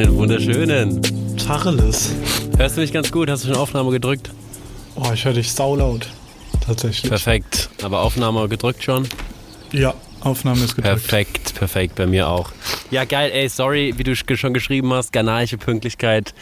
[0.00, 1.02] Einen wunderschönen.
[1.36, 2.14] Tacheles.
[2.56, 3.28] Hörst du mich ganz gut?
[3.28, 4.30] Hast du schon Aufnahme gedrückt?
[4.96, 6.08] Oh, ich höre dich saulaut.
[6.64, 7.10] Tatsächlich.
[7.10, 7.68] Perfekt.
[7.82, 9.06] Aber Aufnahme gedrückt schon?
[9.72, 11.06] Ja, Aufnahme ist gedrückt.
[11.06, 12.50] Perfekt, perfekt, bei mir auch.
[12.90, 16.32] Ja, geil, ey, sorry, wie du schon geschrieben hast, ghanaische Pünktlichkeit.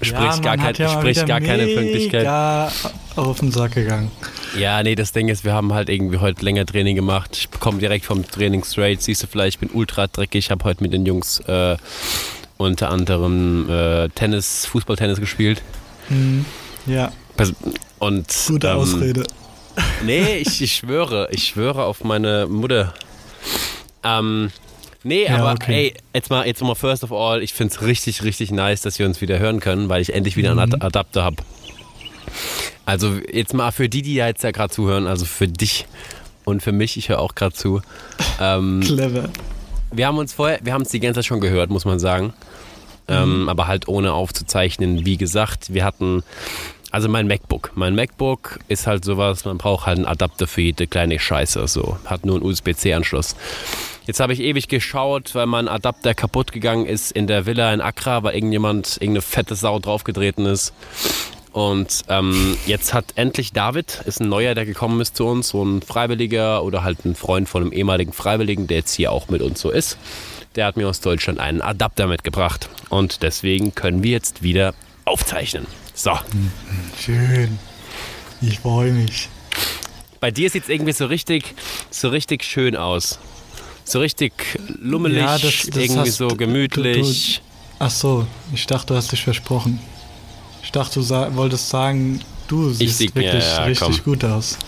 [0.00, 2.22] Sprich ja, gar, kein, ja sprich gar keine Pünktlichkeit.
[2.22, 2.70] Ja,
[3.16, 4.12] auf den Sack gegangen.
[4.56, 7.36] Ja, nee, das Ding ist, wir haben halt irgendwie heute länger Training gemacht.
[7.36, 9.02] Ich komme direkt vom Training straight.
[9.02, 10.44] Siehst du vielleicht, ich bin ultra dreckig.
[10.44, 11.76] Ich habe heute mit den Jungs äh,
[12.56, 15.62] unter anderem äh, Tennis, Fußballtennis gespielt.
[16.08, 16.44] Mhm.
[16.86, 17.12] Ja.
[17.98, 19.24] Und, Gute ähm, Ausrede.
[20.04, 22.94] Nee, ich, ich schwöre, ich schwöre auf meine Mutter.
[24.04, 24.50] Ähm,
[25.02, 25.74] nee, Ja, aber okay.
[25.74, 28.98] ey, jetzt mal, jetzt mal first of all, ich finde es richtig, richtig nice, dass
[28.98, 30.74] wir uns wieder hören können, weil ich endlich wieder einen Mhm.
[30.74, 31.36] Ad Adapter habe.
[32.86, 35.86] Also jetzt mal für die, die ja jetzt ja gerade zuhören, also für dich
[36.44, 37.80] und für mich, ich höre auch gerade zu.
[38.40, 39.30] Ähm, Clever.
[39.92, 42.34] wir haben uns vorher, wir haben es die ganze Zeit schon gehört, muss man sagen.
[43.06, 45.04] Ähm, aber halt ohne aufzuzeichnen.
[45.04, 46.22] Wie gesagt, wir hatten,
[46.90, 47.72] also mein MacBook.
[47.74, 51.68] Mein MacBook ist halt sowas, man braucht halt einen Adapter für jede kleine Scheiße.
[51.68, 53.36] So, hat nur einen USB-C-Anschluss.
[54.06, 57.80] Jetzt habe ich ewig geschaut, weil mein Adapter kaputt gegangen ist in der Villa in
[57.80, 60.74] Accra, weil irgendjemand, irgendeine fette Sau draufgetreten ist.
[61.52, 65.62] Und ähm, jetzt hat endlich David, ist ein neuer, der gekommen ist zu uns, so
[65.62, 69.40] ein Freiwilliger oder halt ein Freund von einem ehemaligen Freiwilligen, der jetzt hier auch mit
[69.40, 69.96] uns so ist.
[70.56, 72.68] Der hat mir aus Deutschland einen Adapter mitgebracht.
[72.88, 74.74] Und deswegen können wir jetzt wieder
[75.04, 75.66] aufzeichnen.
[75.94, 76.12] So,
[77.00, 77.58] Schön.
[78.40, 79.28] Ich freue mich.
[80.20, 81.54] bei dir sieht es irgendwie so richtig,
[81.90, 83.18] so richtig schön aus.
[83.84, 84.32] So richtig
[84.80, 87.42] lummelig, Ja, das- das irgendwie hast so du- gemütlich.
[87.78, 89.78] Ach so, ich dachte, du hast dich versprochen.
[90.62, 94.12] Ich dachte, du sa wolltest sagen, du siehst sieg- wirklich ja, ja, richtig komm.
[94.12, 94.58] gut aus.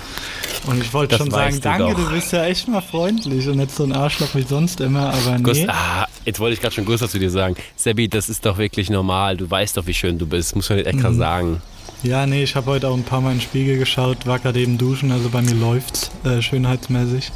[0.67, 1.95] Und ich wollte schon sagen, du danke, doch.
[2.09, 5.39] du bist ja echt mal freundlich und nicht so ein Arschloch wie sonst immer, aber
[5.39, 5.69] Gust nee.
[5.69, 7.55] ah, jetzt wollte ich gerade schon Gustav zu dir sagen.
[7.77, 9.37] Sebi, das ist doch wirklich normal.
[9.37, 10.57] Du weißt doch, wie schön du bist.
[10.57, 11.19] Muss man nicht extra Mhm.
[11.19, 11.63] sagen.
[12.03, 14.61] Ja, nee, ich habe heute auch ein paar Mal in den Spiegel geschaut, war gerade
[14.61, 17.31] eben duschen, also bei mir läuft's äh, schönheitsmäßig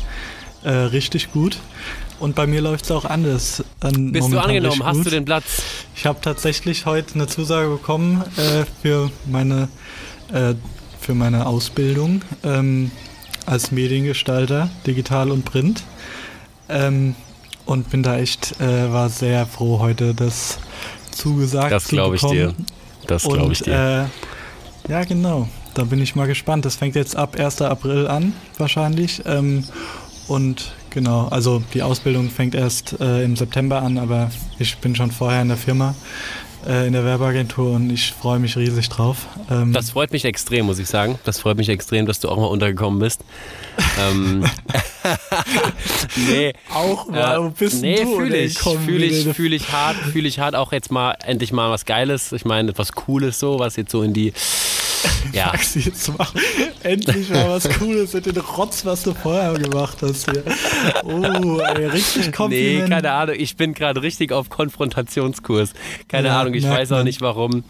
[0.65, 1.59] äh, richtig gut.
[2.19, 3.65] Und bei mir läuft's auch anders.
[3.81, 4.85] An, Bist du angenommen?
[4.85, 5.63] Hast du den Platz?
[5.97, 9.69] Ich habe tatsächlich heute eine Zusage bekommen äh, für meine
[10.33, 10.55] äh,
[11.01, 12.91] für meine Ausbildung ähm,
[13.47, 15.83] als Mediengestalter, digital und print.
[16.69, 17.15] Ähm,
[17.67, 20.59] und bin da echt, äh, war sehr froh heute, das
[21.11, 22.49] zugesagt Das zu glaube ich dir.
[22.49, 22.67] bekommen.
[23.07, 24.09] Das glaube ich dir.
[24.87, 25.49] Äh, ja, genau.
[25.75, 26.65] Da bin ich mal gespannt.
[26.65, 27.63] Das fängt jetzt ab 1.
[27.63, 29.23] April an, wahrscheinlich.
[29.25, 29.65] Ähm,
[30.27, 35.11] und genau, also die Ausbildung fängt erst äh, im September an, aber ich bin schon
[35.11, 35.95] vorher in der Firma,
[36.67, 39.27] äh, in der Werbeagentur und ich freue mich riesig drauf.
[39.51, 41.19] Ähm, Das freut mich extrem, muss ich sagen.
[41.25, 43.21] Das freut mich extrem, dass du auch mal untergekommen bist.
[44.01, 44.45] ähm,
[46.29, 50.29] nee, auch äh, wo bist nee, du fühle ich, fühle ich, fühle ich hart, fühle
[50.29, 50.55] ich hart.
[50.55, 52.33] Auch jetzt mal endlich mal was Geiles.
[52.33, 54.33] Ich meine, etwas Cooles so, was jetzt so in die,
[55.33, 56.27] ja, Maxi, jetzt mal
[56.83, 60.43] endlich mal was Cooles mit den Rotz, was du vorher gemacht hast hier.
[61.05, 62.91] Oh, ey, richtig Nee, Kompliment.
[62.91, 63.35] keine Ahnung.
[63.39, 65.73] Ich bin gerade richtig auf Konfrontationskurs.
[66.09, 67.05] Keine Ja, Ahnung, ich weiß auch man.
[67.05, 67.65] nicht warum.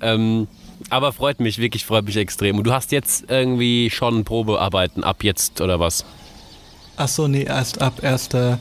[0.00, 0.46] Ähm,
[0.90, 2.58] aber freut mich, wirklich freut mich extrem.
[2.58, 6.04] Und du hast jetzt irgendwie schon Probearbeiten ab jetzt oder was?
[6.96, 8.28] Ach so, nee, erst ab 1.
[8.34, 8.56] Äh,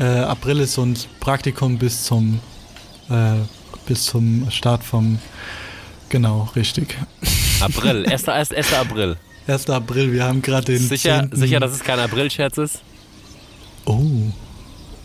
[0.00, 2.40] April ist so ein Praktikum bis zum
[3.10, 3.34] äh,
[3.86, 5.18] bis zum Start vom
[6.08, 6.96] genau, richtig.
[7.60, 8.28] April, 1.
[8.28, 8.52] 1.
[8.52, 8.72] 1.
[8.74, 9.16] April.
[9.46, 9.70] 1.
[9.70, 11.38] April, wir haben gerade den Sicher, 10.
[11.38, 12.80] sicher, dass es kein April-Scherz ist?
[13.86, 14.00] Oh.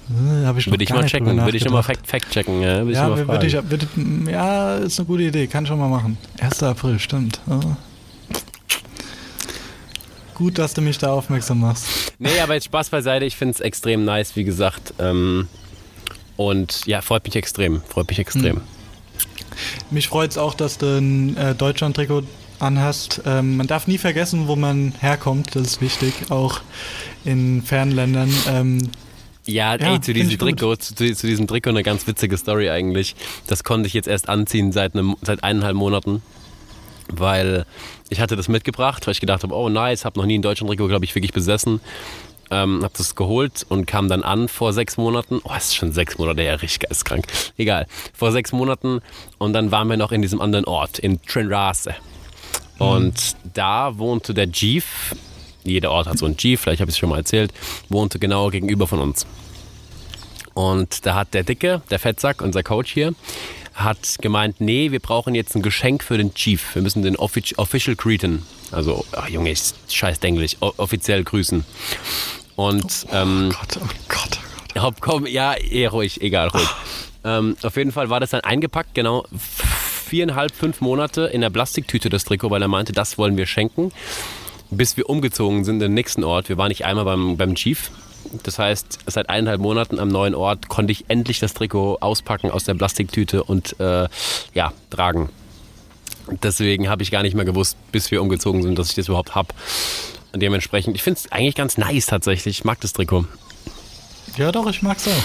[0.09, 2.07] Äh, Habe ich Würde ich mal checken, würde ich nochmal nachgedacht.
[2.07, 2.35] fact.
[2.35, 2.41] Ja,
[2.83, 3.87] ich Ja, würde ich, würde,
[4.29, 6.17] ja, ist eine gute Idee, kann schon mal machen.
[6.39, 6.61] 1.
[6.63, 7.39] April, stimmt.
[7.47, 7.59] Ja.
[10.35, 11.85] Gut, dass du mich da aufmerksam machst.
[12.19, 14.93] Nee, aber jetzt Spaß beiseite, ich finde es extrem nice, wie gesagt.
[14.99, 15.47] Ähm,
[16.35, 18.61] und ja, freut mich extrem, freut mich extrem.
[19.91, 22.23] Mich freut es auch, dass du ein äh, Deutschland-Trikot
[22.59, 23.21] anhast.
[23.25, 26.61] Ähm, man darf nie vergessen, wo man herkommt, das ist wichtig, auch
[27.25, 28.33] in fernen Ländern.
[28.47, 28.79] Ähm,
[29.45, 30.37] Ja, Ja, ey, zu diesem.
[30.37, 33.15] Trikot, zu, zu diesem Trikot eine ganz witzige Story eigentlich.
[33.47, 36.21] Das konnte ich jetzt erst anziehen seit, einem, seit eineinhalb Monaten,
[37.09, 37.65] weil
[38.09, 40.67] ich hatte das mitgebracht, weil ich gedacht habe, oh nice, habe noch nie ein deutschen
[40.67, 41.81] Trikot, glaube ich, wirklich besessen.
[42.53, 45.41] Ähm, hab das geholt und kam dann an vor sechs Monaten.
[45.43, 47.25] Oh, es ist schon sechs Monate her, richtig geistkrank.
[47.57, 47.87] Egal.
[48.13, 49.01] Vor sechs Monaten
[49.39, 51.95] und dann waren wir noch in diesem anderen Ort, in Trenrase.
[52.77, 55.15] Und da wohnte der Chief,
[55.63, 57.51] jeder Ort hat so einen Chief, vielleicht habe ich es schon mal erzählt,
[57.89, 59.25] wohnte genau gegenüber von uns.
[60.53, 63.15] Und da hat der Dicke, der Fettsack, unser Coach hier,
[63.73, 66.75] hat gemeint, nee, wir brauchen jetzt ein Geschenk für den Chief.
[66.75, 68.45] Wir müssen den offic official greeten.
[68.71, 71.65] Also, ach Junge, ist scheiß Englisch, o offiziell grüßen.
[72.55, 74.39] Und ähm, Gott, oh Gott,
[74.75, 75.01] oh Gott.
[75.01, 76.69] Komm, ja, eh ruhig, egal, ruhig.
[77.23, 82.09] Ähm, auf jeden Fall war das dann eingepackt, genau viereinhalb, fünf Monate in der Plastiktüte
[82.09, 83.91] das Trikot, weil er meinte, das wollen wir schenken,
[84.69, 86.49] bis wir umgezogen sind in den nächsten Ort.
[86.49, 87.89] Wir waren nicht einmal beim, beim Chief.
[88.43, 92.63] Das heißt, seit eineinhalb Monaten am neuen Ort konnte ich endlich das Trikot auspacken aus
[92.63, 94.07] der Plastiktüte und äh,
[94.53, 95.29] ja, tragen.
[96.41, 99.35] Deswegen habe ich gar nicht mehr gewusst, bis wir umgezogen sind, dass ich das überhaupt
[99.35, 99.49] habe.
[100.35, 102.59] Dementsprechend, ich finde es eigentlich ganz nice tatsächlich.
[102.59, 103.25] Ich mag das Trikot.
[104.37, 105.23] Ja, doch, ich mag es auch.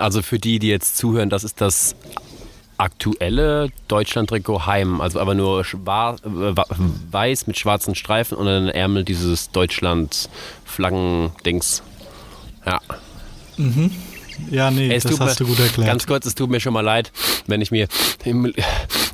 [0.00, 1.94] Also für die, die jetzt zuhören, das ist das
[2.78, 5.00] aktuelle Deutschland-Trikot Heim.
[5.00, 11.82] Also aber nur schwarz, weiß mit schwarzen Streifen und dann Ärmel dieses Deutschland-Flaggen-Dings.
[12.64, 12.80] Ja.
[13.56, 13.90] Mhm.
[14.50, 15.88] Ja, nee, es das hast mir, du gut erklärt.
[15.88, 17.12] Ganz kurz, es tut mir schon mal leid,
[17.46, 17.88] wenn ich mir
[18.24, 18.52] im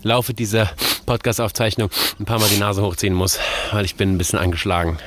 [0.03, 0.71] Laufe dieser
[1.07, 3.39] Podcast-Aufzeichnung ein paar Mal die Nase hochziehen muss,
[3.73, 4.99] weil ich bin ein bisschen angeschlagen.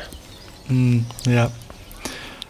[0.68, 1.52] Mm, ja.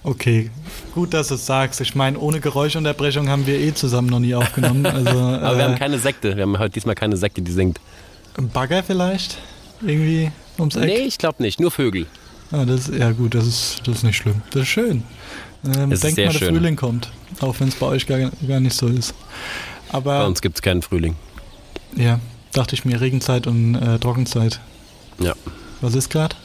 [0.03, 0.51] Okay,
[0.93, 1.81] gut, dass du es sagst.
[1.81, 4.85] Ich meine, ohne Geräuschunterbrechung haben wir eh zusammen noch nie aufgenommen.
[4.95, 6.35] Also, Aber äh, wir haben keine Sekte.
[6.35, 7.79] Wir haben heute diesmal keine Sekte, die singt.
[8.37, 9.37] Ein Bagger vielleicht?
[9.81, 10.85] Irgendwie ums Eck?
[10.85, 11.59] Nee, ich glaube nicht.
[11.59, 12.05] Nur Vögel.
[12.55, 14.41] Ah, das, ja gut, das ist, das ist nicht schlimm.
[14.51, 15.03] Das ist schön.
[15.75, 16.55] Ähm, Es denkt mal, der schön.
[16.55, 17.09] Frühling kommt.
[17.41, 19.13] Auch wenn es bei euch gar, gar nicht so ist.
[19.91, 21.15] Bei Aber uns gibt es keinen Frühling.
[21.95, 22.19] ja,
[22.53, 24.59] dachte ich mir, Regenzeit und äh, Trockenzeit.
[25.19, 25.33] Ja.
[25.81, 26.35] Was ist gerade?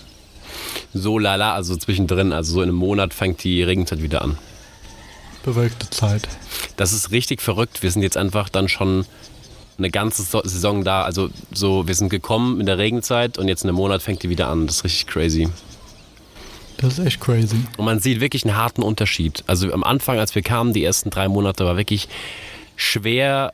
[0.92, 4.36] So lala, also zwischendrin, also so in einem Monat fängt die Regenzeit wieder an.
[5.44, 6.26] Bewölkte Zeit.
[6.76, 7.82] Das ist richtig verrückt.
[7.82, 9.06] Wir sind jetzt einfach dann schon
[9.78, 11.02] eine ganze So- Saison da.
[11.02, 14.28] Also so, wir sind gekommen in der Regenzeit und jetzt in einem Monat fängt die
[14.28, 14.66] wieder an.
[14.66, 15.48] Das ist richtig crazy.
[16.80, 17.56] Das ist echt crazy.
[17.76, 19.44] Und man sieht wirklich einen harten Unterschied.
[19.46, 22.08] Also am Anfang, als wir kamen, die ersten drei Monate, war wirklich
[22.76, 23.52] schwer,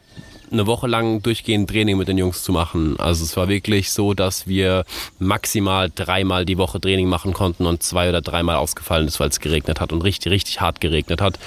[0.52, 2.99] eine Woche lang durchgehend Training mit den Jungs zu machen.
[3.00, 4.84] Also es war wirklich so, dass wir
[5.19, 9.40] maximal dreimal die Woche Training machen konnten und zwei oder dreimal ausgefallen ist, weil es
[9.40, 11.40] geregnet hat und richtig, richtig hart geregnet hat.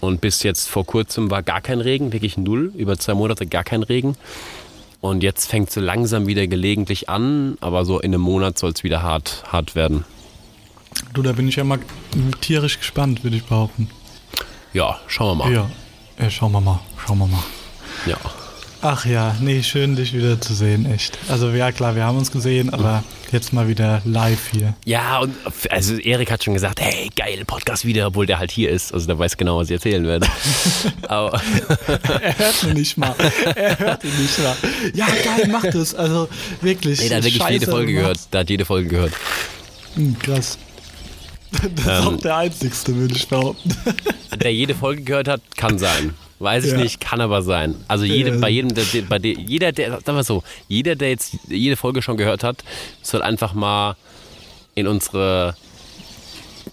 [0.00, 3.62] Und bis jetzt vor kurzem war gar kein Regen, wirklich null, über zwei Monate gar
[3.62, 4.16] kein Regen.
[5.00, 8.72] Und jetzt fängt es so langsam wieder gelegentlich an, aber so in einem Monat soll
[8.72, 10.04] es wieder hart, hart werden.
[11.12, 11.78] Du, da bin ich ja mal
[12.40, 13.88] tierisch gespannt, würde ich behaupten.
[14.72, 15.52] Ja, schauen wir mal.
[15.52, 15.70] Ja.
[16.18, 16.80] ja, schauen wir mal.
[17.06, 17.42] Schauen wir mal.
[18.06, 18.16] ja.
[18.84, 21.16] Ach ja, nee, schön dich wieder zu sehen, echt.
[21.28, 24.74] Also ja klar, wir haben uns gesehen, aber jetzt mal wieder live hier.
[24.84, 25.36] Ja, und
[25.70, 28.92] also Erik hat schon gesagt, hey, geil, Podcast wieder, obwohl der halt hier ist.
[28.92, 30.26] Also der weiß genau, was ich erzählen werde.
[31.08, 31.40] Aber
[32.22, 33.14] Er hört ihn nicht mal.
[33.54, 34.56] Er hört ihn nicht mal.
[34.94, 35.94] Ja, geil, mach das.
[35.94, 36.28] Also
[36.60, 37.00] wirklich.
[37.02, 38.18] nee, der hat wirklich scheiße jede Folge gehört.
[38.32, 39.12] Der hat jede Folge gehört.
[39.94, 40.58] Hm, krass.
[41.76, 42.08] Das ist Ähm.
[42.08, 43.76] auch der einzigste, würde ich behaupten.
[44.40, 46.14] Der jede Folge gehört hat, kann sein.
[46.38, 46.78] Weiß ich Ja.
[46.78, 47.74] nicht, kann aber sein.
[47.86, 48.38] Also jede, Ja.
[48.38, 52.02] bei jedem, der, bei der, jeder, der, sagen wir so, jeder, der jetzt jede Folge
[52.02, 52.64] schon gehört hat,
[53.02, 53.96] soll einfach mal
[54.74, 55.54] in unsere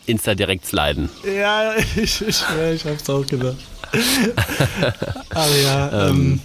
[0.05, 1.09] Insta direkt sliden.
[1.23, 2.43] Ja, ich, ich
[2.73, 3.57] ich hab's auch gedacht.
[5.29, 6.39] Aber ja, ähm,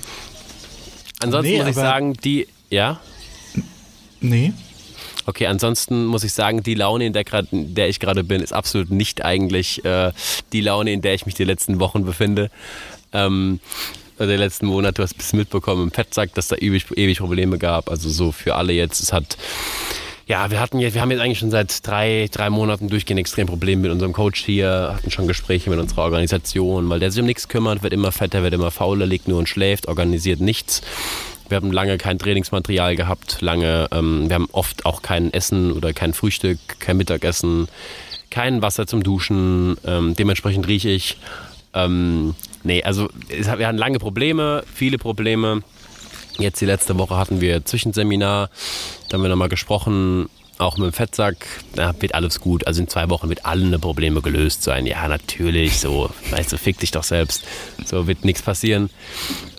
[1.22, 3.00] Ansonsten Nee, muss ich sagen, die, ja?
[4.20, 4.52] nee.
[5.26, 8.53] Okay, ansonsten muss ich sagen, die Laune, in der, in der ich gerade bin, ist
[8.53, 10.12] absolut nicht eigentlich äh,
[10.53, 12.50] die Laune, in der ich mich die letzten Wochen befinde.
[13.12, 13.61] Ähm,
[14.19, 17.58] oder die letzten Monate, du hast ein mitbekommen im Fettsack, dass da ewig, ewig Probleme
[17.58, 17.91] gab.
[17.91, 19.01] Also so für alle jetzt.
[19.01, 19.37] Es hat,
[20.27, 23.46] ja, wir hatten jetzt, wir haben jetzt eigentlich schon seit drei, drei Monaten durchgehend extrem
[23.46, 27.27] Probleme mit unserem Coach hier, hatten schon Gespräche mit unserer Organisation, weil der sich um
[27.27, 30.82] nichts kümmert, wird immer fetter, wird immer fauler, liegt nur und schläft, organisiert nichts.
[31.48, 35.93] Wir haben lange kein Trainingsmaterial gehabt, lange, ähm, wir haben oft auch kein Essen oder
[35.93, 37.69] kein Frühstück, kein Mittagessen,
[38.31, 41.19] kein Wasser zum Duschen, ähm, dementsprechend rieche ich.
[41.74, 43.08] Ähm, nee, also
[43.46, 45.63] hat, wir hatten lange Probleme, viele Probleme.
[46.39, 48.51] Jetzt die letzte Woche hatten wir Zwischenseminar,
[49.08, 52.67] da haben wir nochmal gesprochen, auch mit dem Fettsack, da wird alles gut.
[52.67, 54.87] Also in zwei Wochen wird alle Probleme gelöst sein.
[54.87, 57.44] Ja, natürlich, so, weißt du, fick dich doch selbst.
[57.84, 58.91] So wird nichts passieren.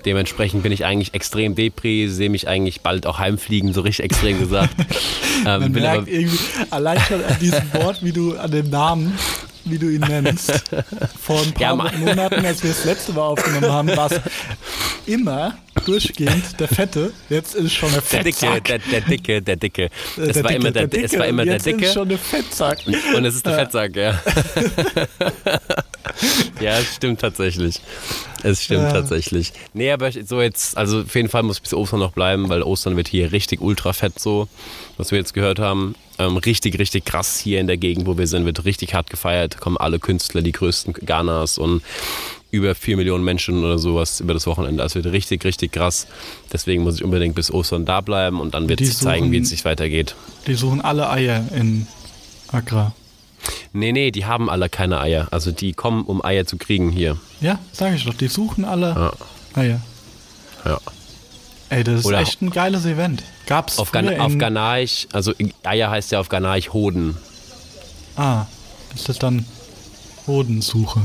[0.06, 4.40] Dementsprechend bin ich eigentlich extrem depri, sehe mich eigentlich bald auch heimfliegen, so richtig extrem
[4.40, 4.76] gesagt.
[5.40, 9.18] ähm, Man bin merkt irgendwie, allein schon an diesem Wort, wie du, an dem Namen,
[9.66, 10.64] wie du ihn nennst.
[11.20, 14.22] Vor ein paar Ja, Monaten, als wir das letzte Mal aufgenommen haben, war es
[15.08, 17.14] immer durchgehend der Fette.
[17.30, 18.64] Jetzt ist schon der der Dicke, Fettsack.
[18.66, 19.90] der, der Dicke, der Dicke.
[20.18, 21.86] Es Der war Dicke, immer der, der es war immer und der jetzt ist Dicke.
[21.88, 22.80] es schon der Fettsack.
[23.16, 24.22] Und es ist der Fettsack, ja.
[26.62, 27.80] ja, es stimmt tatsächlich.
[28.44, 28.92] Es stimmt Ja.
[28.94, 29.54] tatsächlich.
[29.74, 32.96] Nee, aber so jetzt, also auf jeden Fall muss bis Ostern noch bleiben, weil Ostern
[32.96, 34.48] wird hier richtig ultra fett so,
[34.98, 35.96] was wir jetzt gehört haben.
[36.18, 39.60] Ähm, richtig, richtig krass hier in der Gegend, wo wir sind, wird richtig hart gefeiert.
[39.60, 41.82] Kommen alle Künstler, die größten Ghanas und
[42.56, 44.82] über 4 Millionen Menschen oder sowas über das Wochenende.
[44.84, 46.08] Das wird richtig, richtig krass.
[46.52, 49.40] Deswegen muss ich unbedingt bis Ostern da bleiben und dann wird Die sich zeigen, wie
[49.40, 50.16] es sich weitergeht.
[50.48, 51.88] Die suchen alle Eier in
[52.52, 52.94] Accra.
[53.74, 55.28] Nee, nee, die haben alle keine Eier.
[55.32, 57.18] Also die kommen, um Eier zu kriegen hier.
[57.42, 58.14] Ja, sag ich doch.
[58.14, 58.88] Die suchen alle
[59.56, 59.62] Ja.
[59.62, 59.82] Eier.
[60.66, 60.80] Ja.
[61.70, 63.24] Ey, das ist Oder echt ein geiles Event.
[63.48, 65.34] Gab's Auf, Gan auf in, Ghanaich, also
[65.64, 67.18] Eier heißt ja auf Ghanaich Hoden.
[68.16, 68.46] Ah,
[68.94, 69.46] das ist dann
[70.28, 71.02] Hodensuche.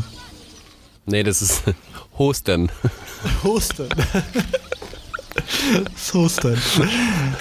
[1.10, 1.62] Nee, das ist
[2.18, 2.70] Hosten.
[3.42, 3.88] Hostern.
[5.94, 6.58] das Hostern.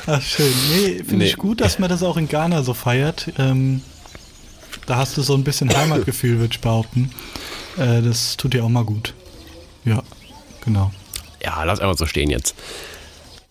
[0.08, 0.52] Ach schön.
[0.72, 1.26] Nee, finde Nee.
[1.26, 3.32] ich gut, dass man das auch in Ghana so feiert.
[3.38, 3.82] Ähm,
[4.86, 7.12] da hast du so ein bisschen Heimatgefühl, würde ich behaupten.
[7.78, 9.14] Äh, das tut dir auch mal gut.
[9.86, 10.04] Ja,
[10.66, 10.92] genau.
[11.44, 12.56] Ja, lass einfach so stehen jetzt.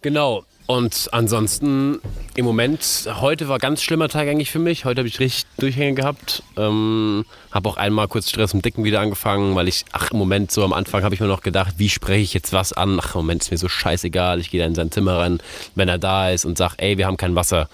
[0.03, 0.45] Genau.
[0.71, 1.99] Und ansonsten
[2.37, 4.85] im Moment, heute war ganz schlimmer Tag eigentlich für mich.
[4.85, 6.43] Heute habe ich richtig Durchhänge gehabt.
[6.59, 10.53] Ähm, habe auch einmal kurz Stress im Dicken wieder angefangen, weil ich, ach im Moment
[10.53, 13.01] so am Anfang habe ich mir noch gedacht, wie spreche ich jetzt was an?
[13.03, 14.41] Ach im Moment ist mir so scheißegal.
[14.41, 15.41] Ich gehe da in sein Zimmer rein,
[15.75, 17.71] wenn er da ist und sage, ey, wir haben kein Wasser.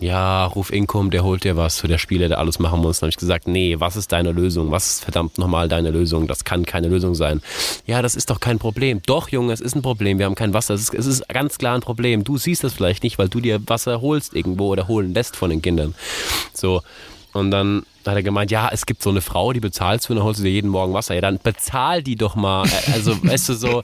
[0.00, 3.00] Ja, ruf Inkom, der holt dir was für der Spieler, der alles machen muss.
[3.00, 4.70] Dann habe ich gesagt, nee, was ist deine Lösung?
[4.70, 6.28] Was ist verdammt nochmal deine Lösung?
[6.28, 7.42] Das kann keine Lösung sein.
[7.84, 9.02] Ja, das ist doch kein Problem.
[9.06, 10.18] Doch, Junge, es ist ein Problem.
[10.20, 10.74] Wir haben kein Wasser.
[10.74, 12.22] Es ist, es ist ganz klar ein Problem.
[12.22, 15.50] Du siehst das vielleicht nicht, weil du dir Wasser holst irgendwo oder holen lässt von
[15.50, 15.94] den Kindern.
[16.54, 16.82] So.
[17.32, 20.16] Und dann hat er gemeint, ja, es gibt so eine Frau, die bezahlst du und
[20.18, 21.14] dann holst du dir jeden Morgen Wasser.
[21.14, 22.66] Ja, dann bezahl die doch mal.
[22.66, 23.82] Äh, Also, weißt du, so,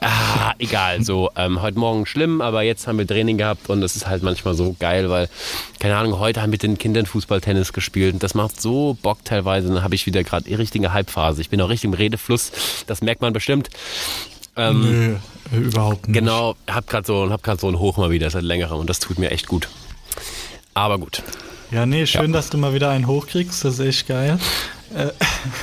[0.00, 3.96] ah, egal, so, ähm, heute Morgen schlimm, aber jetzt haben wir Training gehabt und das
[3.96, 5.28] ist halt manchmal so geil, weil,
[5.80, 9.24] keine Ahnung, heute haben wir mit den Kindern Fußball-Tennis gespielt und das macht so Bock
[9.24, 9.68] teilweise.
[9.68, 11.40] Dann habe ich wieder gerade die richtige Halbphase.
[11.40, 12.52] Ich bin auch richtig im Redefluss,
[12.86, 13.70] das merkt man bestimmt.
[14.56, 15.18] Ähm,
[15.52, 16.18] Nö, überhaupt nicht.
[16.18, 18.98] Genau, hab gerade so, hab grad so ein Hoch mal wieder seit längerem und das
[19.00, 19.68] tut mir echt gut.
[20.74, 21.22] Aber gut.
[21.70, 22.32] Ja, nee, schön, Ja.
[22.36, 23.64] dass du mal wieder einen hochkriegst.
[23.64, 24.38] Das ist echt geil.
[24.94, 25.08] Äh,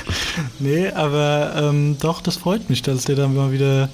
[0.58, 3.88] nee, aber ähm, doch, das freut mich, dass es dir dann mal wieder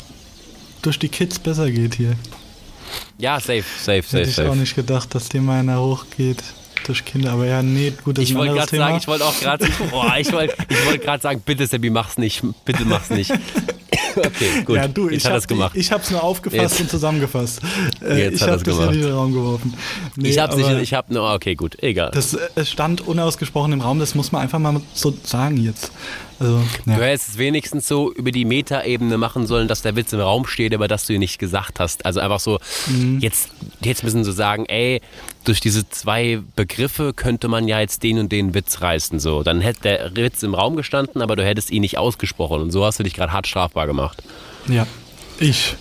[0.86, 2.14] durch die Kids besser geht hier.
[3.18, 4.56] Ja, safe, safe, safe, Hätte ich auch safe.
[4.58, 6.42] nicht gedacht, dass mal einer hochgeht
[6.86, 7.32] durch Kinder.
[7.32, 8.86] Aber ja, nee, gut, das Ich ist ein wollte anderes gerade Thema.
[8.86, 12.16] sagen, ich wollte auch gerade, boah, ich wollte, ich wollte gerade sagen, bitte Sebi, mach's
[12.18, 13.32] nicht, bitte mach's nicht.
[14.16, 14.76] Okay, gut.
[14.76, 15.76] ja, du, jetzt ich hat habe gemacht.
[15.76, 17.60] Ich hab's nur aufgefasst Jetzt- und zusammengefasst.
[18.02, 18.90] Äh, Jetzt ich habe das gemacht.
[18.90, 19.74] nicht in den Raum geworfen.
[20.16, 22.10] Nee, ich habe sicher, ich habe, no, okay, gut, egal.
[22.12, 25.90] Das äh, es stand unausgesprochen im Raum, das muss man einfach mal so sagen jetzt.
[26.38, 26.96] Also, Du ja.
[26.98, 30.74] hättest es wenigstens so über die Metaebene machen sollen, dass der Witz im Raum steht,
[30.74, 32.04] aber dass du ihn nicht gesagt hast.
[32.04, 32.58] Also einfach so,
[32.88, 33.20] Mhm.
[33.20, 33.48] jetzt,
[33.82, 35.00] jetzt müssen so sagen, ey,
[35.46, 39.20] durch diese zwei Begriffe könnte man ja jetzt den und den Witz reißen.
[39.20, 42.60] So, dann hätte der Witz im Raum gestanden, aber du hättest ihn nicht ausgesprochen.
[42.60, 44.22] Und so hast du dich gerade hart strafbar gemacht.
[44.66, 44.86] ja,
[45.38, 45.76] ich.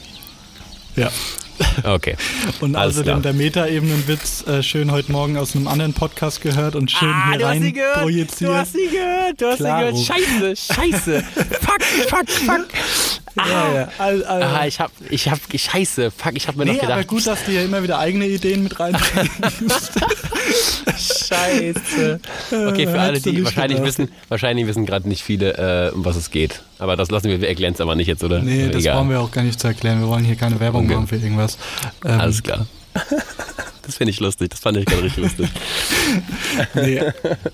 [0.96, 1.10] Ja.
[1.84, 2.16] Okay.
[2.62, 3.22] Und Alles außerdem klar.
[3.22, 7.74] der Meta-Ebenen-Witz äh, schön heute Morgen aus einem anderen Podcast gehört und schön hier rein
[7.94, 8.50] projiziert.
[8.50, 9.96] Ah, Du hast sie gehört, du hast Klaro.
[9.96, 10.58] sie gehört.
[10.58, 11.24] Scheiße, scheiße.
[11.62, 12.66] fuck, fuck, fuck.
[13.38, 13.88] Ja, ja.
[13.98, 16.94] All, all, Ah, ich hab, ich hab, scheiße, fuck, ich hab mir nee, noch gedacht.
[16.94, 19.92] aber gut, dass du hier immer wieder eigene Ideen mit reinbringst.
[20.88, 22.20] Scheiße.
[22.52, 24.00] Okay, für Äh, alle, die wahrscheinlich gedacht.
[24.00, 26.62] wissen, wahrscheinlich wissen gerade nicht viele, äh, um was es geht.
[26.80, 28.40] Aber das lassen wir, wir erklären es aber nicht jetzt, oder?
[28.42, 28.96] nee, das Egal.
[28.98, 30.00] brauchen wir auch gar nicht zu erklären.
[30.02, 30.94] Wir wollen hier keine Werbung Okay.
[30.96, 31.58] machen für irgendwas.
[32.06, 32.66] Ähm, Alles klar.
[33.88, 35.48] Das finde ich lustig, das fand ich gerade richtig lustig.
[36.74, 37.00] Nee.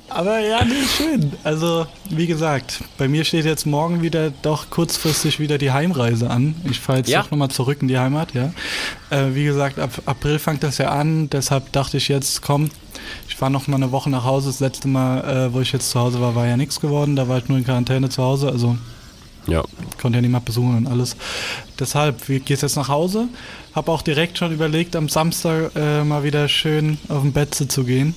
[0.08, 1.34] Aber ja, nee, schön.
[1.44, 6.56] Also, wie gesagt, bei mir steht jetzt morgen wieder doch kurzfristig wieder die Heimreise an.
[6.70, 7.24] Ich fahre jetzt Ja.
[7.24, 8.54] doch nochmal zurück in die Heimat, ja.
[9.10, 12.70] Äh, wie gesagt, ab April fängt das ja an, deshalb dachte ich jetzt, komm,
[13.42, 14.50] fahre noch mal eine Woche nach Hause.
[14.50, 17.16] Das letzte Mal, äh, wo ich jetzt zu Hause war, war ja nichts geworden.
[17.16, 18.78] Da war ich nur in Quarantäne zu Hause, also
[19.48, 19.64] Ja.
[20.00, 21.16] konnte ja niemand besuchen und alles.
[21.80, 23.30] Deshalb, wie gehst jetzt nach Hause?
[23.74, 27.84] Hab auch direkt schon überlegt, am Samstag äh, mal wieder schön auf dem Betze zu
[27.84, 28.14] gehen.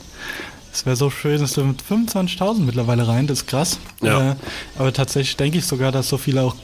[0.74, 3.78] Es wäre so schön, es sind mit 25.000 mittlerweile rein, das ist krass.
[4.02, 4.32] Ja.
[4.32, 4.34] Äh,
[4.78, 6.54] aber tatsächlich denke ich sogar, dass so viele auch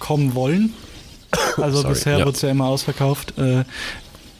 [0.00, 0.72] kommen wollen.
[1.56, 2.24] Also Sorry, bisher ja.
[2.24, 3.34] wurde es ja immer ausverkauft.
[3.38, 3.62] Äh,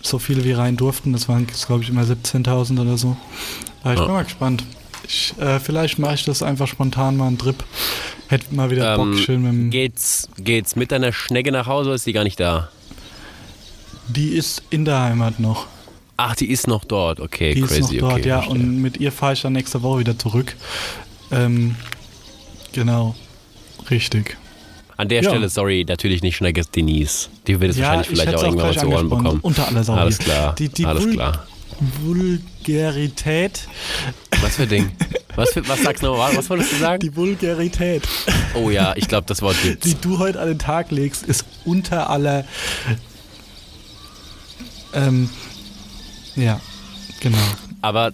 [0.09, 3.17] so viele wie rein durften, das waren, glaube ich, immer 17.000 oder so.
[3.83, 4.05] Aber ich Ja.
[4.07, 4.65] bin mal gespannt.
[5.09, 7.63] Ich, äh, vielleicht mache ich das einfach spontan mal einen Trip.
[8.29, 11.91] Hätte mal wieder Bock, Ähm, schön mit dem geht's, geht's mit deiner Schnecke nach Hause
[11.91, 12.69] oder ist die gar nicht da?
[14.09, 15.67] Die ist in der Heimat noch.
[16.17, 17.21] Ach, die ist noch dort.
[17.21, 17.81] Okay, Die crazy.
[17.81, 18.37] ist noch dort, okay, ja.
[18.43, 18.61] verstehe.
[18.63, 20.57] Und mit ihr fahre ich dann nächste Woche wieder zurück.
[21.31, 21.77] Ähm,
[22.73, 23.15] genau.
[23.91, 24.37] Richtig.
[24.99, 25.31] An der Ja.
[25.31, 27.29] Stelle, sorry, natürlich nicht Schnecke, Denise.
[27.47, 29.41] Die wird es wahrscheinlich vielleicht auch irgendwann mal zu Ohren bekommen.
[29.43, 29.95] Unter aller Sau.
[29.95, 30.55] Alles klar.
[30.55, 31.47] Die, die Alles Vul klar.
[32.03, 33.69] Vulgarität.
[34.41, 34.91] Was für Ding?
[35.35, 36.35] Was, für, was sagst du nochmal?
[36.37, 37.01] Was wolltest du sagen?
[37.01, 38.03] Die Vulgarität,
[38.55, 39.87] Oh ja, ich glaube, das Wort gibt's.
[39.87, 42.45] die du heute an den Tag legst, ist unter aller.
[44.95, 45.29] Ähm,
[46.37, 46.61] ja,
[47.21, 47.37] genau.
[47.83, 48.13] Aber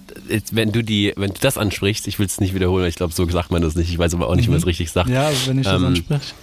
[0.50, 3.12] wenn du die, wenn du das ansprichst, ich will es nicht wiederholen, weil ich glaube,
[3.14, 3.88] so sagt man das nicht.
[3.90, 5.08] Ich weiß aber auch nicht, wie man es richtig sagt.
[5.08, 6.34] Ja, wenn ich das Ähm, anspreche.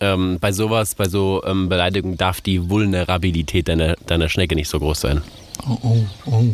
[0.00, 4.78] Ähm, bei sowas, bei so ähm, Beleidigungen darf die Vulnerabilität deiner, deiner Schnecke nicht so
[4.78, 5.22] groß sein.
[5.68, 6.44] Oh, oh, oh.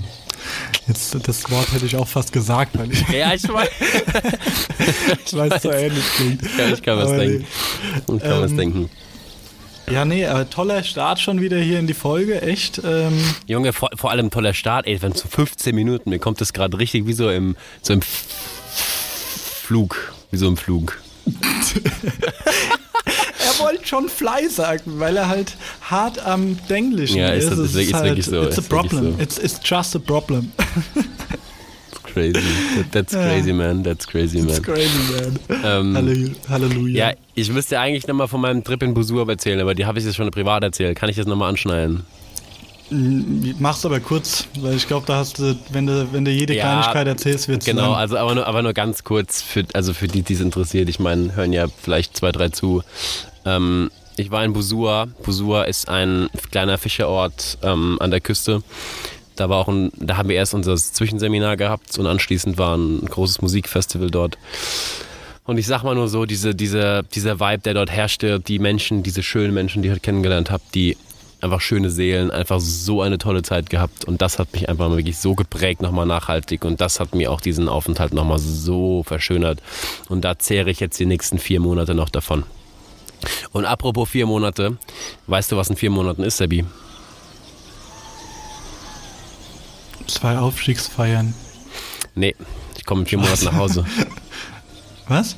[0.87, 3.69] Jetzt, das Wort hätte ich auch fast gesagt, weil ich, Ja, ich weiß.
[5.27, 6.43] ich weiß, so ähnlich klingt.
[6.59, 7.47] Ja, ich kann was denken.
[7.97, 8.91] Ich kann was Ähm, denken.
[9.91, 12.81] Ja, nee, aber toller Start schon wieder hier in die Folge, echt.
[12.85, 16.53] Ähm, Junge, vor, vor allem toller Start, ey, wenn zu 15 Minuten, mir kommt das
[16.53, 21.01] gerade richtig wie so im, so im Flug, wie so im Flug.
[23.61, 27.91] wollte schon Fly sagen, weil er halt hart am Denglischen Ja, ist Es ist wirklich-
[27.95, 29.17] ist wirklich so, It's a problem.
[29.17, 29.23] so.
[29.23, 30.53] It's, it's just a problem.
[30.95, 32.33] That's crazy.
[32.77, 33.83] That- That's crazy, man.
[33.85, 34.63] That's crazy, man.
[34.63, 34.89] crazy,
[35.49, 35.61] man.
[35.65, 36.35] Ähm, Halleluja.
[36.49, 37.09] Halleluja.
[37.11, 40.05] ja, ich müsste eigentlich nochmal von meinem Trip in Busur erzählen, aber die habe ich
[40.05, 40.97] jetzt schon privat erzählt.
[40.99, 42.05] Kann ich das nochmal anschneiden?
[42.91, 46.63] Mach's aber kurz, weil ich glaube, da hast du, wenn du, wenn du jede Ja,
[46.63, 47.95] Kleinigkeit erzählst, wird's Genau, lang.
[47.95, 50.89] also aber nur, aber nur ganz kurz, für, also für die, die es interessiert.
[50.89, 52.83] Ich meine, hören ja vielleicht zwei, drei zu.
[53.45, 55.09] Ähm, ich war in Busua.
[55.25, 58.63] Busua ist ein kleiner Fischerort ähm, an der Küste.
[59.35, 63.05] Da war auch ein, da haben wir erst unser Zwischenseminar gehabt und anschließend war ein
[63.05, 64.39] großes Musikfestival dort.
[65.45, 69.03] Und ich sag mal nur so, diese, diese, dieser Vibe, der dort herrschte, die Menschen,
[69.03, 70.97] diese schönen Menschen, die ich heute kennengelernt habe, die
[71.47, 74.05] einfach schöne Seelen, einfach so eine tolle Zeit gehabt.
[74.05, 76.65] Und das hat mich einfach wirklich so geprägt, nochmal nachhaltig.
[76.65, 79.63] Und das hat mir auch diesen Aufenthalt nochmal so verschönert.
[80.09, 82.45] Und da zehre ich jetzt die nächsten vier Monate noch davon.
[83.53, 84.77] Und apropos vier Monate,
[85.27, 86.65] weißt du, was in vier Monaten ist, Sebi?
[90.07, 91.35] Zwei Aufstiegsfeiern.
[92.15, 92.37] Nee,
[92.77, 93.85] ich komme in vier Monaten nach Hause.
[95.09, 95.37] Was?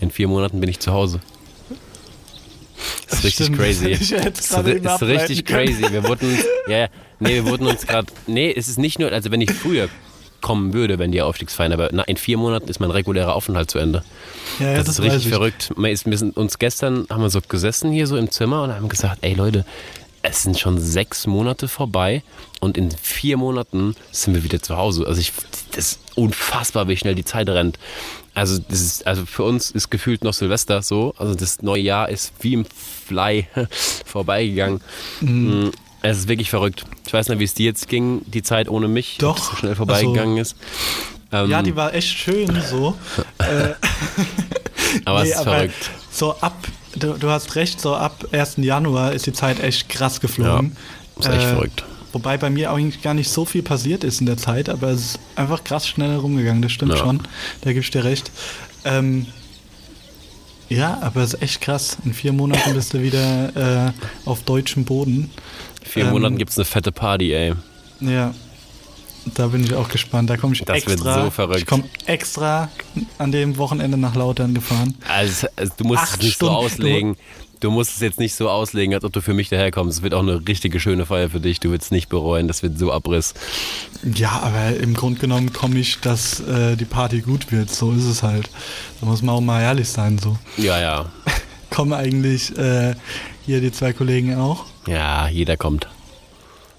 [0.00, 1.20] In vier Monaten bin ich zu Hause.
[3.08, 3.90] Das ist richtig Stimmt, crazy.
[3.90, 5.84] das ich Das ist, ist richtig crazy.
[5.90, 6.36] Wir wurden,
[6.68, 9.50] ja, ja, nee, wir wurden uns gerade, nee, es ist nicht nur, also wenn ich
[9.52, 9.88] früher
[10.40, 14.02] kommen würde, wenn die Aufstiegsfeiern, aber in vier Monaten ist mein regulärer Aufenthalt zu Ende.
[14.58, 15.32] Ja, Das, ist weiß richtig ich.
[15.32, 15.70] verrückt.
[15.76, 18.72] Wir ist- wir sind uns gestern haben wir so gesessen hier so im Zimmer und
[18.74, 19.66] haben gesagt, ey Leute,
[20.22, 22.22] es sind schon sechs Monate vorbei
[22.60, 25.06] und in vier Monaten sind wir wieder zu Hause.
[25.06, 25.32] Also ich,
[25.72, 27.78] das ist unfassbar, wie schnell die Zeit rennt.
[28.34, 31.14] Also das ist, also für uns ist gefühlt noch Silvester so.
[31.18, 32.64] Also das neue Jahr ist wie im
[33.06, 33.48] Fly
[34.04, 34.80] vorbeigegangen.
[35.20, 35.72] Mhm.
[36.02, 36.84] Es ist wirklich verrückt.
[37.06, 39.36] Ich weiß nicht, wie es dir jetzt ging, die Zeit ohne mich, Doch.
[39.38, 40.56] so schnell vorbeigegangen ist.
[41.32, 42.96] Ähm, Ja, die war echt schön so.
[43.38, 43.74] äh,
[45.04, 45.90] aber nee, es ist verrückt.
[46.10, 46.56] So ab,
[46.96, 48.56] du, du hast recht, so ab 1.
[48.58, 50.76] Januar ist die Zeit echt krass geflogen.
[51.18, 51.84] Ist echt verrückt.
[52.12, 55.00] Wobei bei mir eigentlich gar nicht so viel passiert ist in der Zeit, aber es
[55.12, 56.98] ist einfach krass schnell herumgegangen, das stimmt Ja.
[56.98, 57.20] schon.
[57.60, 58.30] Da gebe ich dir recht.
[58.84, 59.26] Ähm,
[60.68, 61.98] ja, aber es ist echt krass.
[62.04, 63.92] In vier Monaten bist du wieder äh,
[64.24, 65.30] auf deutschem Boden.
[65.84, 67.54] vier ähm, Monaten gibt es eine fette Party, ey.
[68.00, 68.34] Ja,
[69.34, 70.30] da bin ich auch gespannt.
[70.30, 71.24] Da komme ich Das wird extra.
[71.24, 71.58] so verrückt.
[71.60, 72.68] Ich komme extra
[73.18, 74.94] an dem Wochenende nach Lautern gefahren.
[75.08, 76.54] Also, also du musst Acht es nicht Stunden.
[76.54, 77.16] so auslegen.
[77.60, 79.98] Du musst es jetzt nicht so auslegen, als ob du für mich daherkommst.
[79.98, 81.60] Es wird auch eine richtige schöne Feier für dich.
[81.60, 82.48] Du wirst es nicht bereuen.
[82.48, 83.34] Das wird so Abriss.
[84.02, 87.68] Ja, aber im Grunde genommen komme ich, dass äh, die Party gut wird.
[87.68, 88.48] So ist es halt.
[89.00, 90.16] Da muss man auch mal ehrlich sein.
[90.18, 91.04] So Ja, ja.
[91.70, 92.94] kommen eigentlich äh,
[93.44, 94.64] hier die zwei Kollegen auch.
[94.86, 95.86] Ja, jeder kommt.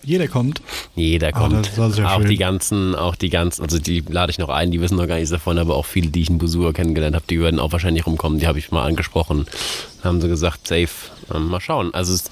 [0.03, 0.61] Jeder kommt.
[0.95, 1.67] Jeder Ah, kommt.
[1.67, 2.29] das war sehr auch schön.
[2.29, 5.15] die ganzen, auch die ganzen, also die lade ich noch ein, die wissen noch gar
[5.15, 8.05] nichts davon, aber auch viele, die ich in Busur kennengelernt habe, die würden auch wahrscheinlich
[8.05, 8.39] rumkommen.
[8.39, 9.45] Die habe ich mal angesprochen.
[10.03, 10.89] Haben sie gesagt, safe.
[11.33, 11.93] Ähm, mal schauen.
[11.93, 12.25] Also es,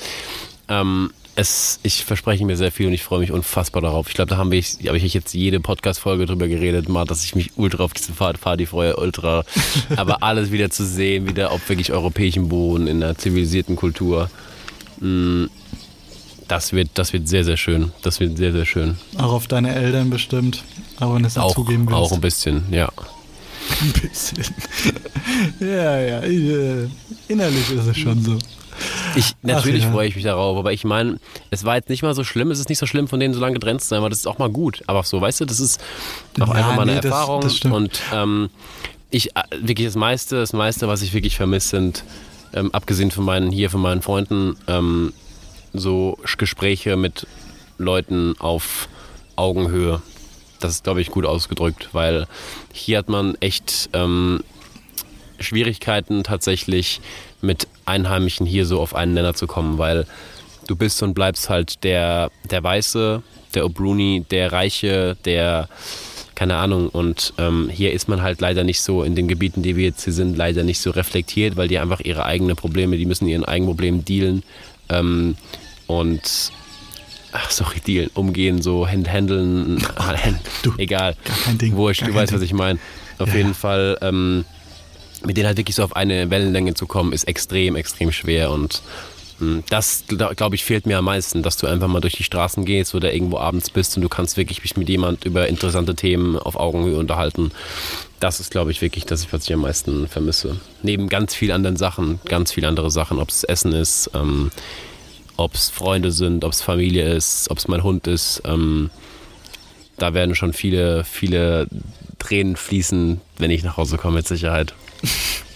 [0.67, 4.09] ähm, es, ich verspreche mir sehr viel und ich freue mich unfassbar darauf.
[4.09, 7.33] Ich glaube, da haben wir, habe ich jetzt jede Podcast-Folge drüber geredet, mal, dass ich
[7.35, 9.45] mich ultra auf diese Fahrt Party freue, ultra.
[9.95, 14.29] aber alles wieder zu sehen, wieder auf wirklich europäischem Boden, in einer zivilisierten Kultur.
[16.49, 17.91] Das wird, das wird sehr, sehr schön.
[18.01, 18.97] Das wird sehr, sehr schön.
[19.17, 20.63] Auch auf deine Eltern bestimmt.
[20.99, 21.95] Auch wenn es Auch, zugeben willst.
[21.95, 22.89] auch ein bisschen, ja.
[23.81, 24.43] ein bisschen.
[25.59, 26.19] ja, ja.
[26.21, 26.87] äh,
[27.27, 28.37] Innerlich ist es schon so.
[29.15, 29.91] Ich, natürlich ja.
[29.91, 31.19] freue ich mich darauf, aber ich meine,
[31.51, 33.39] es war jetzt nicht mal so schlimm, es ist nicht so schlimm, von denen so
[33.39, 34.81] lange getrennt zu sein, aber das ist auch mal gut.
[34.87, 35.79] Aber so, weißt du, das ist
[36.39, 37.41] auch Ja, einfach mal eine nee, das- Erfahrung.
[37.41, 37.73] das stimmt.
[37.75, 38.49] und ähm,
[39.11, 42.03] ich äh, wirklich das meiste, das meiste, was ich wirklich vermisse, sind,
[42.53, 45.13] ähm, abgesehen von meinen, hier von meinen Freunden, ähm,
[45.73, 47.27] so Gespräche mit
[47.77, 48.87] Leuten auf
[49.35, 50.01] Augenhöhe.
[50.59, 52.27] Das ist, glaube ich, gut ausgedrückt, weil
[52.73, 54.43] hier hat man echt ähm,
[55.39, 56.99] Schwierigkeiten tatsächlich
[57.41, 60.05] mit Einheimischen hier so auf einen Nenner zu kommen, weil
[60.67, 63.23] du bist und bleibst halt der, der Weiße,
[63.55, 65.69] der O'Bruni, der Reiche, der
[66.39, 66.87] keine Ahnung.
[66.87, 70.05] Und ähm, hier ist man halt leider nicht so in den Gebieten, die wir jetzt
[70.05, 73.43] hier sind, leider nicht so reflektiert, weil die einfach ihre eigenen Probleme, die müssen ihren
[73.43, 74.43] eigenen Problemen dealen.
[74.89, 75.35] Ähm,
[75.87, 76.21] und
[77.31, 79.83] ach, sorry, dealen, umgehen, so hand- handeln,
[80.63, 81.15] Du, egal.
[81.23, 82.47] gar kein Ding, Wurscht, du weißt, was Ding.
[82.47, 82.79] ich meine.
[83.17, 83.53] Auf Ja, jeden ja.
[83.53, 84.45] Fall, ähm,
[85.25, 88.81] mit denen halt wirklich so auf eine Wellenlänge zu kommen, ist extrem, extrem schwer und
[89.69, 92.93] Das, glaube ich, fehlt mir am meisten, dass du einfach mal durch die Straßen gehst
[92.93, 96.55] oder irgendwo abends bist und du kannst wirklich mich mit jemand über interessante Themen auf
[96.57, 97.51] Augenhöhe unterhalten.
[98.19, 100.59] Das ist, glaube ich, wirklich das, was ich am meisten vermisse.
[100.83, 104.51] Neben ganz vielen anderen Sachen, ganz viele andere Sachen, ob es Essen ist, ähm,
[105.37, 108.41] ob es Freunde sind, ob es Familie ist, ob es mein Hund ist.
[108.43, 108.89] Ähm,
[109.97, 111.67] da werden schon viele, viele
[112.19, 114.73] Tränen fließen, wenn ich nach Hause komme, mit Sicherheit.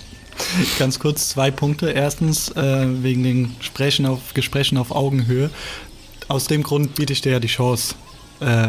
[0.80, 1.92] Ganz kurz zwei Punkte.
[1.92, 5.50] Erstens, äh, wegen den Gesprächen auf, Gesprächen auf Augenhöhe.
[6.28, 7.96] Aus dem Grund biete ich dir ja die Chance,
[8.40, 8.68] äh,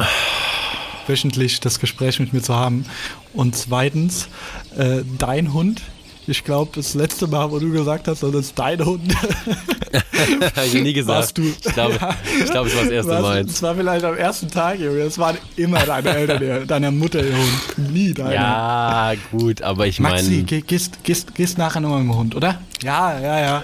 [1.07, 2.87] wöchentlich das Gespräch mit mir zu haben.
[3.33, 4.29] Und zweitens,
[4.77, 5.83] äh, dein Hund.
[6.27, 9.15] Ich glaube, das letzte Mal, wo du gesagt hast, das ist dein Hund.
[10.57, 11.19] Habe ich nie gesagt.
[11.19, 11.43] Warst du.
[11.43, 11.99] Ich glaube,
[12.43, 13.23] ich glaube, es war das erste Was?
[13.23, 13.45] Mal.
[13.45, 15.05] Das war vielleicht am ersten Tag, Junge.
[15.05, 17.93] Das waren immer deine Eltern, deiner Mutter, ihr Hund.
[17.93, 18.33] Nie deiner.
[18.33, 22.35] Ja, gut, aber ich Maxi, meine, geh, gehst, gehst, gehst nachher nochmal mit dem Hund,
[22.35, 22.59] oder?
[22.83, 23.63] Ja, ja, ja.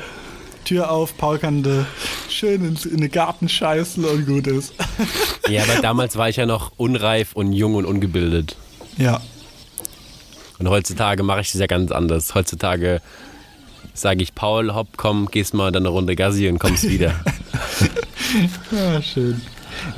[0.65, 1.85] Tür auf, Paul kann de,
[2.29, 4.75] schön ins, in den Garten scheißen und gut ist.
[5.49, 8.57] ja, aber damals war ich ja noch unreif und jung und ungebildet.
[8.99, 9.21] Ja,
[10.61, 12.35] Und heutzutage mache ich das ja ganz anders.
[12.35, 13.01] Heutzutage
[13.95, 17.15] sage ich, Paul, hopp, komm, gehst mal dann eine Runde Gassi und kommst wieder.
[18.71, 19.41] ja schön.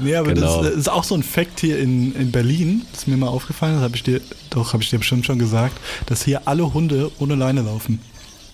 [0.00, 0.62] Nee, aber Genau.
[0.62, 3.74] das ist auch so ein Fakt hier in, in Berlin, das ist mir mal aufgefallen,
[3.74, 4.20] das habe ich dir,
[4.50, 8.00] doch, habe ich dir bestimmt schon gesagt, dass hier alle Hunde ohne Leine laufen.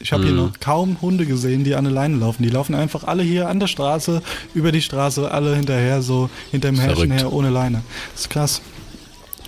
[0.00, 0.38] Ich habe hier Mhm.
[0.38, 2.42] noch kaum Hunde gesehen, die an der Leine laufen.
[2.44, 4.22] Die laufen einfach alle hier an der Straße,
[4.54, 7.20] über die Straße, alle hinterher, so hinterm Herrchen Verrückt.
[7.20, 7.82] her, ohne Leine.
[8.12, 8.62] Das ist krass.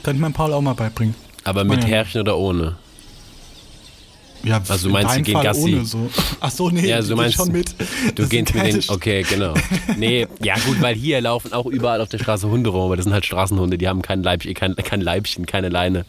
[0.03, 1.15] Könnte man Paul auch mal beibringen.
[1.45, 1.89] Aber mit Ja.
[1.89, 2.77] Härchen oder ohne?
[4.43, 5.75] Ja, Also du in meinst, die gehen Fall Gassi?
[5.75, 6.11] Ohne so.
[6.41, 7.75] Ach so, nee, Ja, also du meinst, schon mit.
[8.15, 8.83] Du Das gehst mit den.
[8.89, 9.53] Okay, genau.
[9.99, 13.05] Nee, ja gut, weil hier laufen auch überall auf der Straße Hunde rum, aber das
[13.05, 16.07] sind halt Straßenhunde, die haben kein Leibchen, kein, kein Leibchen, keine Leine.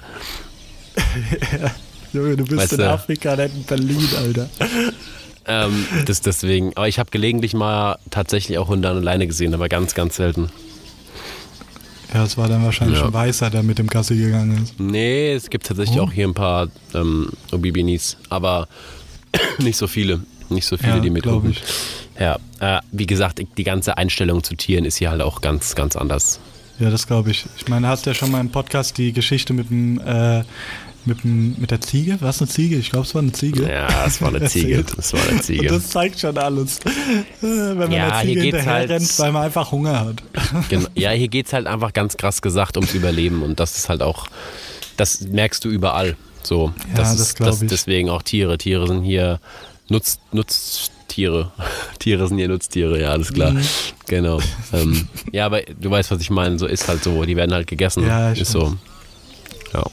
[2.14, 4.50] Junge, du bist Weißt in du- Afrika, nicht in Berlin, Alter.
[5.48, 6.72] Ähm, das deswegen.
[6.76, 10.16] Aber ich habe gelegentlich mal tatsächlich auch Hunde an der Leine gesehen, aber ganz, ganz
[10.16, 10.50] selten.
[12.14, 13.06] Ja, es war dann wahrscheinlich Ja.
[13.06, 14.80] ein Weißer, der mit dem Gassi gegangen ist.
[14.80, 16.04] Nee, es gibt tatsächlich Oh.
[16.04, 18.68] auch hier ein paar ähm, Obibinis, aber
[19.60, 20.22] nicht so viele.
[20.50, 21.52] Nicht so viele, Ja, die mitgucken.
[21.52, 21.62] ich.
[22.20, 25.96] Ja, äh, wie gesagt, die ganze Einstellung zu Tieren ist hier halt auch ganz, ganz
[25.96, 26.40] anders.
[26.80, 27.46] Ja, das glaube ich.
[27.58, 30.44] Ich meine, hast ja schon mal im Podcast die Geschichte mit dem, äh,
[31.06, 32.20] mit mit der Ziege?
[32.22, 32.76] War es eine Ziege?
[32.78, 33.68] Ich glaube, es war eine Ziege.
[33.70, 34.84] Ja, es war eine Ziege.
[34.96, 35.68] Das war eine Und Ziege.
[35.68, 36.80] das zeigt schon alles.
[36.80, 36.90] Äh,
[37.42, 40.24] Wenn man Ja, der hier Ziege hinterher halt- rennt, weil man einfach Hunger hat.
[40.70, 40.88] Genau.
[40.96, 44.02] Ja, hier geht es halt einfach ganz krass gesagt ums Überleben und das ist halt
[44.02, 44.28] auch,
[44.98, 46.16] das merkst du überall.
[46.44, 48.58] So, Ja, das das ist das, deswegen auch Tiere.
[48.58, 49.40] Tiere sind hier
[49.90, 51.52] Nutz, Nutztiere.
[52.00, 53.52] Tiere sind hier Nutztiere, ja, alles klar.
[53.52, 53.62] Mhm.
[54.08, 54.40] Genau.
[54.74, 56.58] Ähm, ja, aber du weißt, was ich meine.
[56.60, 57.24] So ist halt so.
[57.26, 58.06] Die werden halt gegessen.
[58.08, 58.76] Ja, ich ist so.
[59.74, 59.84] Ja.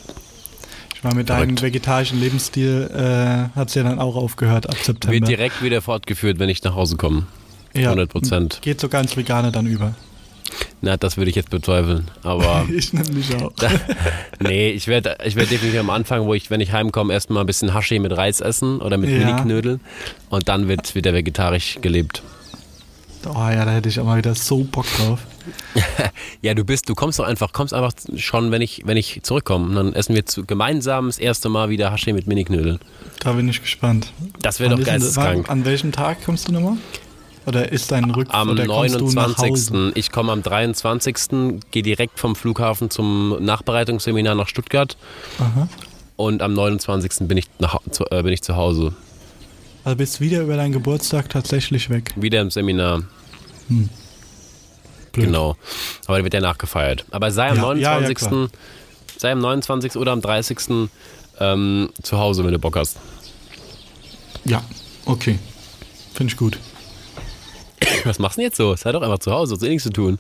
[1.03, 5.13] Meine, mit deinem vegetarischen Lebensstil äh, hat es ja dann auch aufgehört ab September.
[5.15, 7.27] Wird direkt wieder fortgeführt, wenn ich nach Hause komme.
[7.75, 8.59] ja, 100 Prozent.
[8.63, 9.95] Geht sogar ins Vegane dann über.
[10.81, 12.11] Na, das würde ich jetzt bezweifeln.
[12.23, 13.53] Aber Ich nämlich auch.
[14.41, 17.47] nee, ich werde ich werd definitiv am Anfang, wo ich, wenn ich heimkomme, erstmal ein
[17.47, 19.19] bisschen Hashi mit Reis essen oder mit Ja.
[19.27, 19.81] Miniknödeln.
[20.31, 22.23] Und dann wird wieder vegetarisch gelebt.
[23.27, 25.21] Oh ja, da hätte ich auch mal wieder so Bock drauf.
[26.41, 29.67] Ja, du bist, du kommst doch einfach, kommst einfach schon, wenn ich, wenn ich zurückkomme.
[29.67, 32.79] Und dann essen wir zu, gemeinsam das erste Mal wieder Hashi mit Miniknödeln.
[33.21, 34.13] Da bin ich gespannt.
[34.41, 35.51] Das wäre doch geisteskrank.
[35.51, 36.77] An welchem Tag kommst du nochmal?
[37.47, 39.73] Oder ist dein Rück Am oder kommst du nach Hause?
[39.73, 39.97] 29.
[39.97, 41.61] Ich komme am 23.
[41.71, 44.97] gehe direkt vom Flughafen zum Nachbereitungsseminar nach Stuttgart.
[45.39, 45.69] Aha.
[46.17, 47.27] Und am 29.
[47.27, 47.81] bin ich, nach,
[48.11, 48.93] äh, bin ich zu Hause.
[49.85, 52.13] Also bist wieder über deinen Geburtstag tatsächlich weg.
[52.17, 53.05] Wieder im Seminar.
[55.13, 55.27] Blöd.
[55.27, 55.57] Genau.
[56.07, 57.05] Aber der wird ja nachgefeiert.
[57.11, 58.29] Aber sei am Ja, ja, ja, 29.
[58.29, 58.49] klar.
[59.17, 59.97] sei am 29.
[59.97, 60.89] oder am 30.
[61.41, 62.99] Ähm, zu Hause, wenn du Bock hast.
[64.45, 64.63] Ja,
[65.05, 65.39] okay.
[66.15, 66.59] Finde ich gut.
[68.05, 68.75] Was machst du denn jetzt so?
[68.77, 70.19] Sei doch einfach zu Hause, hast eh nichts zu tun.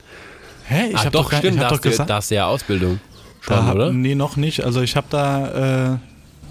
[0.66, 0.90] Hä?
[0.90, 3.00] Ich ah, hab doch, gar- stimmt, ich hab doch hast, du, ja Ausbildung.
[3.40, 3.92] Schon, da oder?
[3.92, 4.64] Nee, noch nicht.
[4.64, 5.98] Also ich habe da äh,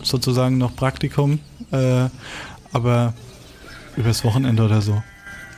[0.03, 1.39] sozusagen noch Praktikum,
[1.71, 2.07] äh,
[2.73, 3.13] aber
[3.95, 5.01] übers Wochenende oder so.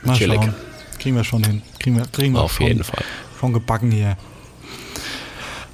[0.02, 0.36] Mal Chillig.
[0.36, 0.54] schauen.
[1.00, 1.62] Kriegen wir schon hin.
[1.78, 3.02] Kriegen wir, kriegen wir Auf schon, jeden Fall.
[3.40, 4.18] Schon gebacken hier.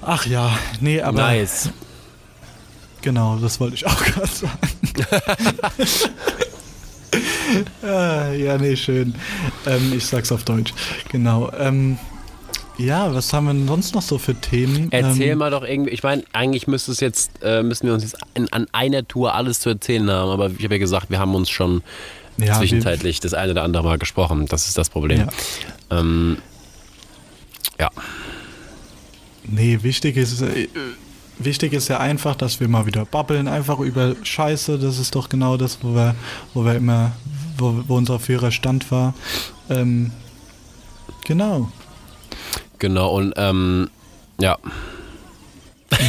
[0.03, 1.71] Ach ja, nee, aber nice.
[3.03, 4.59] genau, das wollte ich auch gerade sagen.
[7.83, 9.17] ah, ja, nee, schön.
[9.67, 10.73] Ähm, ich sag's auf Deutsch.
[11.11, 11.51] Genau.
[11.59, 11.99] Ähm,
[12.79, 14.93] ja, was haben wir denn sonst noch so für Themen?
[14.93, 18.05] Erzähl ähm, mal doch irgendwie, ich meine, eigentlich müsste es jetzt, äh, müssen wir uns
[18.05, 21.19] jetzt an, an einer Tour alles zu erzählen haben, aber ich habe ja gesagt, wir
[21.19, 21.83] haben uns schon
[22.39, 24.47] ja, zwischenzeitlich das eine oder andere Mal gesprochen.
[24.47, 25.21] Das ist das Problem.
[25.91, 25.99] Ja.
[25.99, 26.39] Ähm,
[27.79, 27.91] ja.
[29.45, 30.69] Nee, wichtig ist, äh,
[31.39, 34.79] wichtig ist ja einfach, dass wir mal wieder babbeln, einfach über Scheiße.
[34.79, 36.15] Das ist doch genau das, wo wir,
[36.55, 37.13] wo wir immer,
[37.57, 39.15] wo, wo unser Führer Stand war.
[39.71, 40.11] Ähm,
[41.25, 41.71] genau.
[42.79, 43.89] Genau, und ähm,
[44.39, 44.59] ja.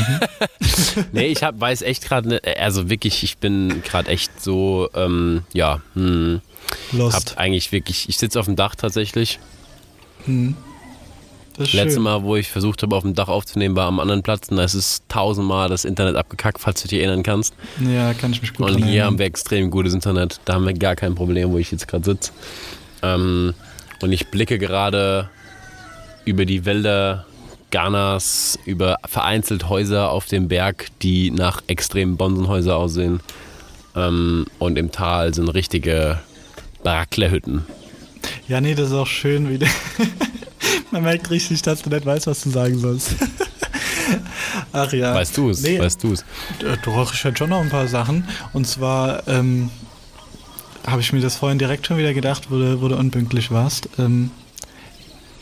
[0.07, 1.05] Mhm.
[1.11, 5.43] nee, ich hab, weiß echt gerade, ne, also wirklich, ich bin gerade echt so, ähm,
[5.53, 6.41] ja, hm,
[6.91, 7.31] Lost.
[7.31, 9.39] hab eigentlich wirklich, ich sitze auf dem Dach tatsächlich.
[10.25, 10.55] Hm.
[11.57, 12.01] Das schön.
[12.03, 14.63] Mal, wo ich versucht habe, auf dem Dach aufzunehmen, war am anderen Platz und da
[14.63, 17.55] ist es tausendmal das Internet abgekackt, falls du dich erinnern kannst.
[17.79, 19.05] Ja, kann ich mich gut Und dran hier erinnern.
[19.07, 20.39] haben wir extrem gutes Internet.
[20.45, 22.31] Da haben wir gar kein Problem, wo ich jetzt gerade sitze.
[23.01, 23.55] Ähm,
[24.01, 25.29] und ich blicke gerade
[26.25, 27.25] über die Wälder
[27.71, 33.19] Ghanas, über vereinzelt Häuser auf dem Berg, die nach extremen Bonsenhäuser aussehen.
[33.95, 36.19] Ähm, und im Tal sind richtige
[36.83, 37.65] Baracklerhütten.
[38.47, 39.59] Ja, nee, das ist auch schön, wie
[40.91, 43.15] Man merkt richtig, dass du nicht weißt, was du sagen sollst.
[44.73, 45.13] Ach ja.
[45.13, 45.61] Weißt du es?
[45.61, 46.21] Nee, Weißt du es?
[46.63, 48.27] Äh, Doch, ich hätte schon noch ein paar Sachen.
[48.53, 49.69] Und zwar ähm,
[50.85, 53.89] habe ich mir das vorhin direkt schon wieder gedacht, wo du, wo du unpünktlich warst.
[53.99, 54.31] Ähm,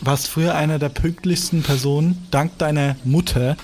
[0.02, 3.58] warst früher einer der pünktlichsten Personen, dank deiner Mutter.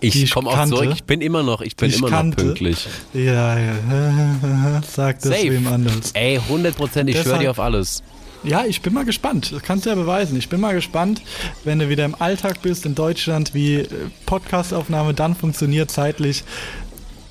[0.00, 0.90] Ich komme auch kannte, zurück.
[0.94, 2.44] Ich bin immer noch, ich bin ich immer noch kannte.
[2.44, 2.88] pünktlich.
[3.14, 4.82] Ja, ja.
[4.90, 5.50] Sag das Safe.
[5.50, 6.10] wem anders.
[6.14, 8.02] Ey, 100 Prozent, ich schwöre dir auf alles.
[8.44, 9.52] Ja, ich bin mal gespannt.
[9.52, 10.36] Das kannst du ja beweisen.
[10.36, 11.22] Ich bin mal gespannt,
[11.62, 13.88] wenn du wieder im Alltag bist in Deutschland, wie äh,
[14.26, 16.42] Podcastaufnahme dann funktioniert zeitlich.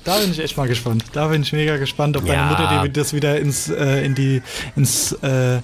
[0.04, 1.04] Da bin ich echt mal gespannt.
[1.12, 2.46] Da bin ich mega gespannt, ob deine Ja.
[2.46, 4.40] Mutter dir das wieder ins, äh, in die,
[4.74, 5.58] ins, äh,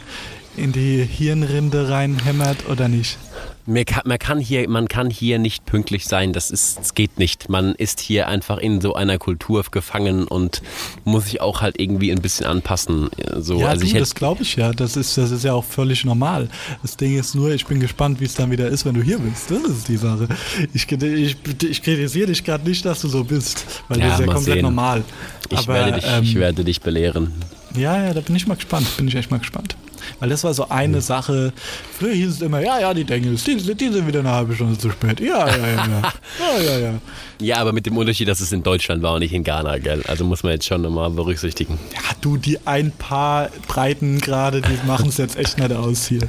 [0.58, 3.18] in die Hirnrinde reinhämmert oder nicht.
[3.66, 7.18] Mir kann, man, kann hier, man kann hier nicht pünktlich sein, das, ist, das geht
[7.18, 7.50] nicht.
[7.50, 10.62] Man ist hier einfach in so einer Kultur gefangen und
[11.04, 13.10] muss sich auch halt irgendwie ein bisschen anpassen.
[13.36, 14.72] So, ja, also du, das glaube ich ja.
[14.72, 16.48] Das ist, das ist ja auch völlig normal.
[16.80, 19.18] Das Ding ist nur, ich bin gespannt, wie es dann wieder ist, wenn du hier
[19.18, 19.50] bist.
[19.50, 20.28] Das ist die Sache.
[20.72, 24.26] Ich, ich, ich kritisiere dich gerade nicht, dass du so bist, weil Ja, das ist
[24.26, 24.62] ja komplett sehen.
[24.62, 25.04] normal.
[25.50, 27.32] ich, Aber, werde dich, ähm, ich werde dich belehren.
[27.76, 28.86] Ja, ja, da bin ich mal gespannt.
[28.96, 29.76] Bin ich echt mal gespannt.
[30.20, 31.52] Weil das war so eine Sache.
[31.98, 34.78] Früher hieß es immer, ja, ja, die Dengels, die, die sind wieder eine halbe Stunde
[34.78, 35.20] zu spät.
[35.20, 36.12] Ja, ja, ja, ja.
[36.38, 36.94] Ja, ja, ja.
[37.40, 40.02] Ja, aber mit dem Unterschied, dass es in Deutschland war und nicht in Ghana, gell?
[40.08, 41.78] Also muss man jetzt schon nochmal berücksichtigen.
[41.94, 46.20] Ja, du, die ein paar Breiten gerade, die machen es jetzt echt nicht aus hier.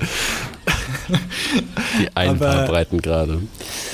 [2.00, 3.42] Die ein Aber- paar Breiten gerade.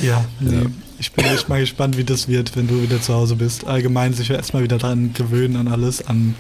[0.02, 0.67] Ja, nee.
[0.98, 3.67] Ich bin echt mal gespannt, wie das wird, wenn du wieder zu Hause bist.
[3.67, 6.36] Allgemein sich erstmal wieder dran gewöhnen an alles, an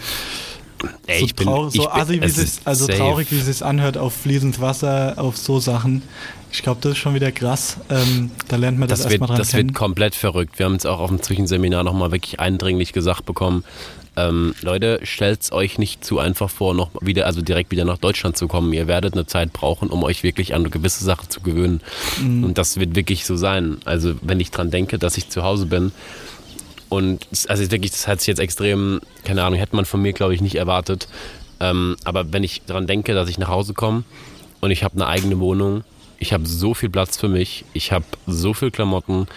[1.07, 2.97] Ey, so, ich bin, traurig, ich so bin, assi, wie es es ist also safe.
[2.97, 6.01] traurig, wie es sich anhört, auf fließend Wasser, auf so Sachen.
[6.51, 7.77] Ich glaube, das ist schon wieder krass.
[7.89, 9.69] Ähm, da lernt man das, Das, erstmal dran das kennen.
[9.69, 10.57] wird komplett verrückt.
[10.57, 13.65] Wir haben es auch auf dem Zwischenseminar nochmal wirklich eindringlich gesagt bekommen.
[14.17, 18.37] Ähm, Leute, stellt euch nicht zu einfach vor, noch wieder, also direkt wieder nach Deutschland
[18.37, 18.71] zu kommen.
[18.71, 21.81] Ihr werdet eine Zeit brauchen, um euch wirklich an eine gewisse Sache zu gewöhnen.
[22.21, 22.45] Mhm.
[22.45, 23.77] Und das wird wirklich so sein.
[23.83, 25.91] Also wenn ich dran denke, dass ich zu Hause bin
[26.89, 30.33] und also wirklich, das hat sich jetzt extrem, keine Ahnung, hätte man von mir, glaube
[30.33, 31.07] ich, nicht erwartet.
[31.59, 34.03] Ähm, aber wenn ich dran denke, dass ich nach Hause komme
[34.61, 35.83] und ich habe eine eigene Wohnung,
[36.19, 39.27] ich habe so viel Platz für mich, ich habe so viel Klamotten,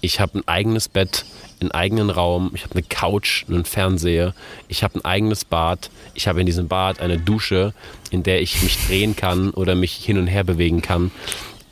[0.00, 1.24] ich habe ein eigenes Bett,
[1.60, 4.34] einen eigenen Raum, ich habe eine Couch, einen Fernseher,
[4.68, 7.72] ich habe ein eigenes Bad, ich habe in diesem Bad eine Dusche,
[8.10, 11.10] in der ich mich drehen kann oder mich hin und her bewegen kann,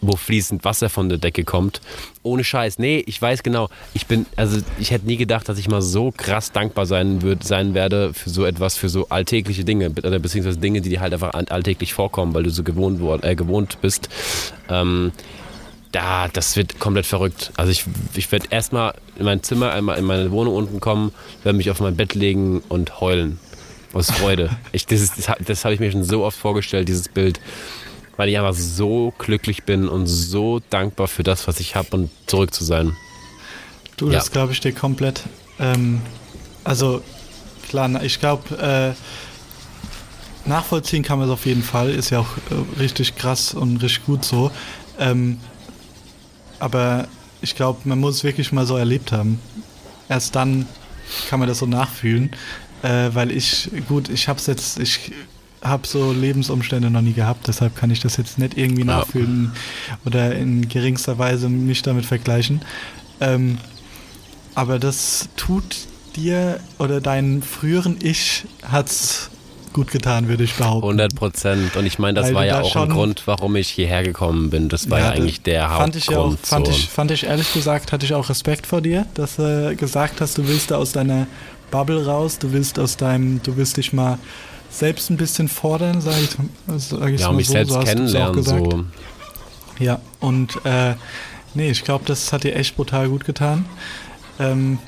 [0.03, 1.81] wo fließend Wasser von der Decke kommt.
[2.23, 2.79] Ohne Scheiß.
[2.79, 6.13] Nee, ich weiß genau, ich bin, also ich hätte nie gedacht, dass ich mal so
[6.15, 10.81] krass dankbar sein, würd, sein werde für so etwas, für so alltägliche Dinge, beziehungsweise Dinge,
[10.81, 14.09] die dir halt einfach all- alltäglich vorkommen, weil du so gewohnt, äh, gewohnt bist.
[14.69, 15.13] Ähm,
[15.93, 17.53] da, das wird komplett verrückt.
[17.57, 17.85] Also ich,
[18.15, 21.13] ich werde erstmal in mein Zimmer, einmal in meine Wohnung unten kommen,
[21.45, 23.39] werde mich auf mein Bett legen und heulen.
[23.93, 24.49] Aus Freude.
[24.73, 27.41] Ich, das ist- das, das habe ich mir schon so oft vorgestellt, dieses Bild.
[28.17, 32.11] Weil ich einfach so glücklich bin und so dankbar für das, was ich habe und
[32.27, 32.97] zurück zu sein.
[33.97, 34.15] Du, Ja.
[34.15, 35.23] das glaube ich dir komplett.
[35.59, 36.03] Ähm,
[36.65, 37.03] also,
[37.69, 41.91] klar, ich glaube, äh, nachvollziehen kann man es auf jeden Fall.
[41.91, 44.51] Ist ja auch äh, richtig krass und richtig gut so.
[44.99, 45.39] Ähm,
[46.59, 47.09] aber
[47.41, 49.41] ich glaube, man muss es wirklich mal so erlebt haben.
[50.09, 50.67] Erst dann
[51.29, 52.31] kann man das so nachfühlen.
[52.83, 55.13] Äh, weil ich, gut, ich habe es jetzt, ich
[55.63, 58.99] habe so Lebensumstände noch nie gehabt, deshalb kann ich das jetzt nicht irgendwie Ja.
[58.99, 59.53] nachfühlen
[60.05, 62.63] oder in geringster Weise mich damit vergleichen.
[63.21, 63.59] Ähm,
[64.55, 65.77] aber das tut
[66.17, 69.31] dir oder deinem früheren Ich hat's
[69.73, 70.85] gut getan, würde ich behaupten.
[70.89, 71.77] 100 Prozent.
[71.77, 74.51] Und ich meine, das Weil war ja da auch ein Grund, warum ich hierher gekommen
[74.51, 74.69] bin.
[74.69, 76.47] Das war ja, das eigentlich der fand ich ja auch, Hauptgrund.
[76.47, 76.73] fand, so.
[76.73, 80.37] ich, fand ich ehrlich gesagt, hatte ich auch Respekt vor dir, dass du gesagt hast,
[80.37, 81.27] du willst da aus deiner
[81.71, 84.19] Bubble raus, du willst aus deinem, du willst dich mal
[84.73, 86.31] selbst ein bisschen fordern, sag ich,
[86.79, 88.35] sag ich ja, mal mich so, selbst so kennenlernen.
[88.35, 88.73] gesagt.
[88.73, 88.85] So.
[89.79, 90.95] Ja, und äh,
[91.55, 93.67] nee, ich glaube, das hat dir echt brutal gut getan.
[94.39, 94.79] Ähm,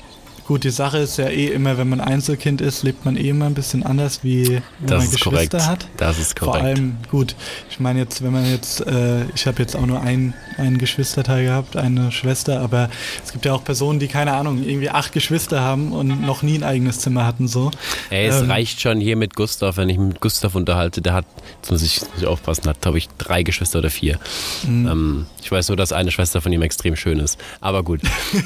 [0.47, 3.45] Gut, die Sache ist ja eh immer, wenn man Einzelkind ist, lebt man eh immer
[3.47, 5.67] ein bisschen anders, wie wenn Das man ist Geschwister korrekt.
[5.67, 5.87] hat.
[5.97, 6.65] Das ist Vor korrekt.
[6.65, 7.35] allem, gut,
[7.71, 11.45] ich meine jetzt, wenn man jetzt, äh, ich habe jetzt auch nur ein, einen Geschwisterteil
[11.45, 12.91] gehabt, eine Schwester, aber
[13.25, 16.59] es gibt ja auch Personen, die, keine Ahnung, irgendwie acht Geschwister haben und noch nie
[16.59, 17.71] ein eigenes Zimmer hatten, so.
[18.11, 21.13] Ey, es Ähm, reicht schon hier mit Gustav, wenn ich mich mit Gustav unterhalte, der
[21.13, 21.25] hat,
[21.59, 24.19] jetzt muss ich, muss ich aufpassen, hat, glaube ich, drei Geschwister oder vier.
[24.67, 24.87] Mhm.
[24.87, 27.39] Ähm, ich weiß nur, dass eine Schwester von ihm extrem schön ist.
[27.61, 28.01] Aber gut,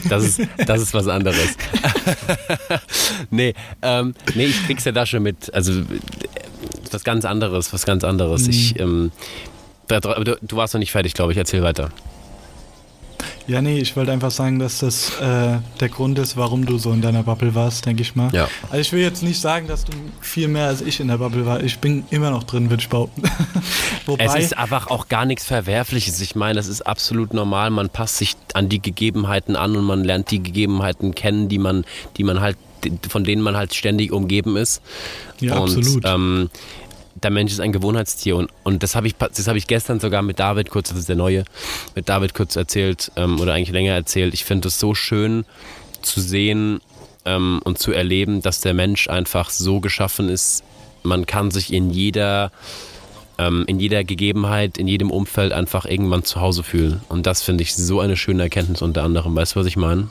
[0.09, 1.57] das ist, das ist was anderes.
[3.31, 5.53] nee, ähm, nee, ich krieg's ja da schon mit.
[5.53, 5.83] Also
[6.91, 8.43] was ganz anderes, was ganz anderes.
[8.43, 8.49] Mhm.
[8.49, 9.11] Ich, ähm,
[9.87, 11.37] da- aber du, du warst noch nicht fertig, glaube ich.
[11.37, 11.89] Erzähl weiter.
[13.49, 16.91] Ja, nee, ich wollte einfach sagen, dass das äh, der Grund ist, warum du so
[16.91, 18.29] in deiner Bubble warst, denke ich mal.
[18.31, 18.47] Ja.
[18.69, 21.47] Also ich will jetzt nicht sagen, dass du viel mehr als ich in der Bubble
[21.47, 21.63] war.
[21.63, 23.23] Ich bin immer noch drin, würde ich behaupten.
[24.05, 26.21] Wobei, Es ist einfach auch gar nichts Verwerfliches.
[26.21, 27.71] Ich meine, das ist absolut normal.
[27.71, 31.85] Man passt sich an die Gegebenheiten an und man lernt die Gegebenheiten kennen, die man,
[32.17, 32.57] die man halt,
[33.09, 34.83] von denen man halt ständig umgeben ist.
[35.39, 36.05] Ja, und, absolut.
[36.05, 36.51] Ähm,
[37.23, 40.39] der Mensch ist ein Gewohnheitstier und, und das habe ich, hab ich gestern sogar mit
[40.39, 41.45] David kurz, das ist der Neue,
[41.95, 44.33] mit David kurz erzählt ähm, oder eigentlich länger erzählt.
[44.33, 45.45] Ich finde es so schön
[46.01, 46.81] zu sehen
[47.25, 50.63] ähm, und zu erleben, dass der Mensch einfach so geschaffen ist,
[51.03, 52.51] man kann sich in jeder
[53.37, 57.01] ähm, in jeder Gegebenheit, in jedem Umfeld einfach irgendwann zu Hause fühlen.
[57.07, 59.35] Und das finde ich so eine schöne Erkenntnis unter anderem.
[59.35, 60.09] Weißt du, was ich meine?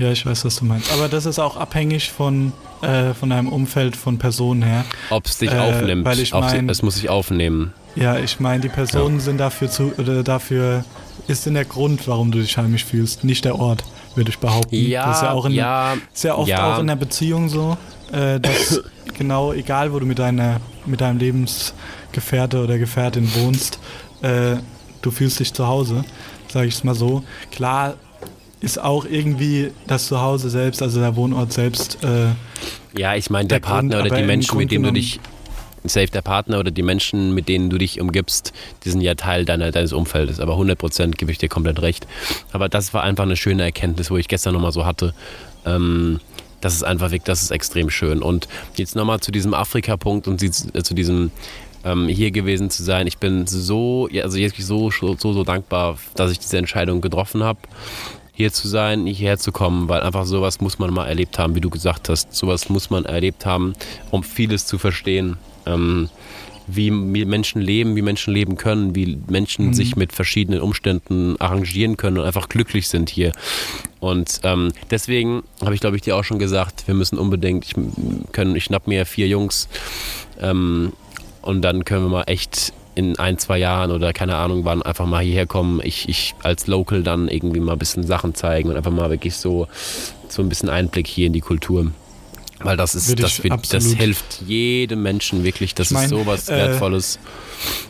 [0.00, 0.90] Ja, ich weiß, was du meinst.
[0.92, 4.84] Aber das ist auch abhängig von, äh, von deinem Umfeld, von Personen her.
[5.10, 6.04] Ob es dich Äh, aufnimmt.
[6.06, 7.72] weil ich mein- es muss sich aufnehmen.
[7.96, 10.84] Ja, ich meine, die Personen sind dafür zu, oder dafür
[11.28, 13.84] ist in der Grund, warum du dich heimisch fühlst, nicht der Ort,
[14.14, 14.74] würde ich behaupten.
[14.76, 16.74] Ja, das ist ja auch in, ja, ist ja oft ja.
[16.74, 17.76] auch in der Beziehung so,
[18.12, 18.80] äh, dass
[19.18, 23.78] genau egal, wo du mit deiner, mit deinem Lebensgefährte oder Gefährtin wohnst,
[24.22, 24.56] äh,
[25.02, 26.04] du fühlst dich zu Hause,
[26.48, 27.22] sage ich es mal so.
[27.50, 27.94] Klar
[28.60, 32.28] ist auch irgendwie das Zuhause selbst, also der Wohnort selbst, äh,
[32.98, 34.92] Ja, ich meine, der, Der Grund, Partner oder aber die Menschen, Grund mit denen du
[34.92, 35.20] dich.
[35.82, 38.52] Safe, der Partner oder die Menschen, mit denen du dich umgibst,
[38.84, 40.38] die sind ja Teil deiner, deines Umfeldes.
[40.38, 42.06] Aber 100% gebe ich dir komplett recht.
[42.52, 45.14] Aber das war einfach eine schöne Erkenntnis, wo ich gestern nochmal so hatte.
[45.64, 46.20] Ähm,
[46.60, 48.20] das ist einfach wirklich, das ist extrem schön.
[48.20, 48.46] Und
[48.76, 51.30] jetzt nochmal zu diesem Afrika-Punkt und äh, zu diesem
[51.82, 53.06] ähm, hier gewesen zu sein.
[53.06, 57.60] Ich bin so, also jetzt so, so, so dankbar, dass ich diese Entscheidung getroffen habe
[58.32, 61.60] hier zu sein, hierher zu kommen, weil einfach sowas muss man mal erlebt haben, wie
[61.60, 62.34] du gesagt hast.
[62.34, 63.74] Sowas muss man erlebt haben,
[64.10, 65.36] um vieles zu verstehen.
[65.66, 66.08] Ähm,
[66.76, 72.18] wie Menschen leben, wie Menschen leben können, wie Menschen sich mit verschiedenen Umständen arrangieren können
[72.18, 73.32] und einfach glücklich sind hier.
[73.98, 77.74] Und ähm, deswegen habe ich, glaube ich, dir auch schon gesagt, wir müssen unbedingt, ich,
[78.32, 79.68] können, ich schnapp mir vier Jungs
[80.40, 80.92] ähm,
[81.42, 85.06] und dann können wir mal echt in ein, zwei Jahren oder keine Ahnung wann einfach
[85.06, 85.80] mal hierher kommen.
[85.82, 89.36] Ich, ich als Local dann irgendwie mal ein bisschen Sachen zeigen und einfach mal wirklich
[89.36, 89.66] so,
[90.28, 91.90] so ein bisschen Einblick hier in die Kultur.
[92.62, 95.74] Weil das ist, Würde das, wird, das hilft jedem Menschen wirklich.
[95.74, 97.18] Das Ich mein, ist sowas äh, Wertvolles.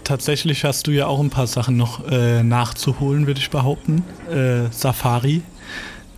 [0.04, 4.04] Tatsächlich hast du ja auch ein paar Sachen noch äh, nachzuholen, würde ich behaupten.
[4.30, 5.42] Äh, Safari.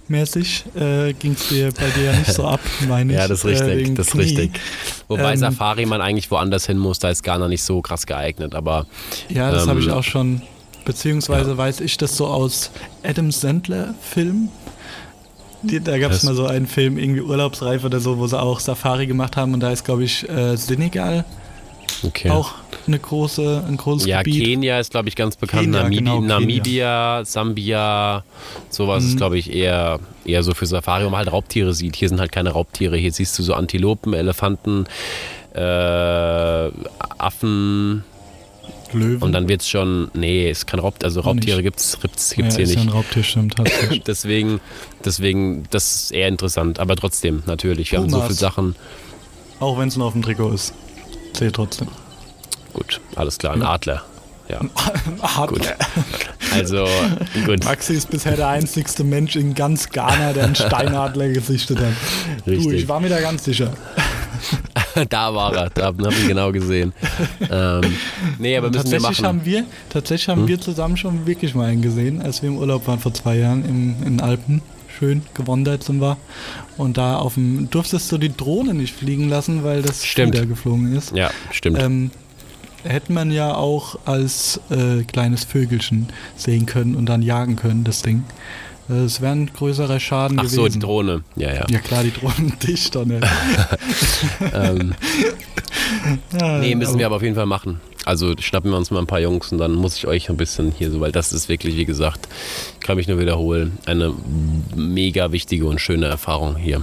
[0.08, 3.18] Mäßig äh, ging es dir bei dir ja nicht so ab, meine ich.
[3.18, 4.22] Ja, das ist äh, richtig, wegen das ist Knie.
[4.22, 4.60] richtig.
[5.08, 8.54] Wobei Ähm, Safari man eigentlich woanders hin muss, da ist Ghana nicht so krass geeignet,
[8.54, 8.86] aber
[9.28, 10.42] Ja, das habe ich Ähm, auch schon.
[10.84, 12.72] Beziehungsweise weiß ich das so aus
[13.04, 14.48] Adam Sandler Film.
[15.62, 18.58] Die, da gab es mal so einen Film, irgendwie Urlaubsreif oder so, wo sie auch
[18.58, 21.24] Safari gemacht haben und da ist, glaube ich, äh, Senegal
[22.02, 22.30] okay.
[22.30, 22.54] auch
[22.86, 24.44] eine große, ein großes ja, Gebiet.
[24.44, 25.64] Kenia ist, glaube ich, ganz bekannt.
[25.64, 26.28] Kenia, Namibi genau, Kenia.
[26.40, 28.24] Namibia, Sambia,
[28.70, 29.16] sowas ist, Mhm.
[29.18, 31.94] glaube ich, eher, eher so für Safari, wo man halt Raubtiere sieht.
[31.96, 32.96] Hier sind halt keine Raubtiere.
[32.96, 34.86] Hier siehst du so Antilopen, Elefanten,
[35.54, 36.70] äh,
[37.18, 38.04] Affen
[38.92, 39.22] Löwen.
[39.22, 41.64] und dann wird's schon, nee, ist kein Raubtier, also Raubtiere nicht.
[41.64, 42.94] gibt's, gibt's, ja, hier ist ja ein nicht.
[42.94, 43.54] Raubtier, stimmt.
[44.06, 44.60] Deswegen,
[45.04, 47.92] deswegen, das ist eher interessant, aber trotzdem, natürlich.
[47.92, 48.28] Wir haben so Pumas.
[48.28, 48.76] viele Sachen.
[49.60, 50.74] auch wenn es nur auf dem Trikot ist.
[51.32, 51.88] Zählt trotzdem.
[52.72, 54.02] Gut, alles klar, ein Adler.
[54.48, 54.60] Ja,
[55.22, 55.46] Adler.
[55.46, 55.74] gut.
[56.52, 56.86] Also,
[57.46, 57.64] gut.
[57.64, 61.92] Maxi ist bisher der einzigste Mensch in ganz Ghana, der einen Steinadler gesichtet hat.
[62.44, 62.72] Du, Richtig.
[62.82, 63.72] ich war mir da ganz sicher.
[65.08, 66.92] da war er, da habe ich ihn genau gesehen.
[67.50, 67.80] Ähm,
[68.38, 69.26] nee, aber müssen wir tatsächlich machen.
[69.26, 70.48] haben wir, tatsächlich haben Hm?
[70.48, 73.64] wir zusammen schon wirklich mal einen gesehen, als wir im Urlaub waren vor zwei Jahren
[73.64, 74.60] im, in den Alpen.
[74.98, 76.16] Schön gewandert sind wir.
[76.76, 80.34] Und da auf dem durftest du die Drohne nicht fliegen lassen, weil das Stimmt.
[80.34, 81.12] wieder geflogen ist.
[81.16, 81.78] Ja, stimmt.
[81.80, 82.10] Ähm,
[82.84, 88.02] hätte man ja auch als äh, kleines Vögelchen sehen können und dann jagen können, das
[88.02, 88.24] Ding.
[88.90, 90.56] Äh, Es wäre ein größerer Schaden Ach gewesen.
[90.56, 91.22] so, die Drohne.
[91.36, 91.66] Ja, ja.
[91.70, 93.24] Ja klar, die Drohnen dicht doch nicht.
[94.54, 94.94] Ähm,
[96.40, 97.80] Ja, nee, müssen aber- wir aber auf jeden Fall machen.
[98.04, 100.72] Also schnappen wir uns mal ein paar Jungs und dann muss ich euch ein bisschen
[100.72, 102.28] hier so, weil das ist wirklich, wie gesagt,
[102.80, 104.12] ich kann mich nur wiederholen, eine
[104.74, 106.82] mega wichtige und schöne Erfahrung hier.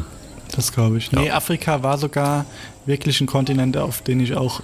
[0.56, 1.12] Das glaube ich.
[1.12, 2.46] Nee, Afrika war sogar
[2.86, 4.62] wirklich ein Kontinent, auf den ich auch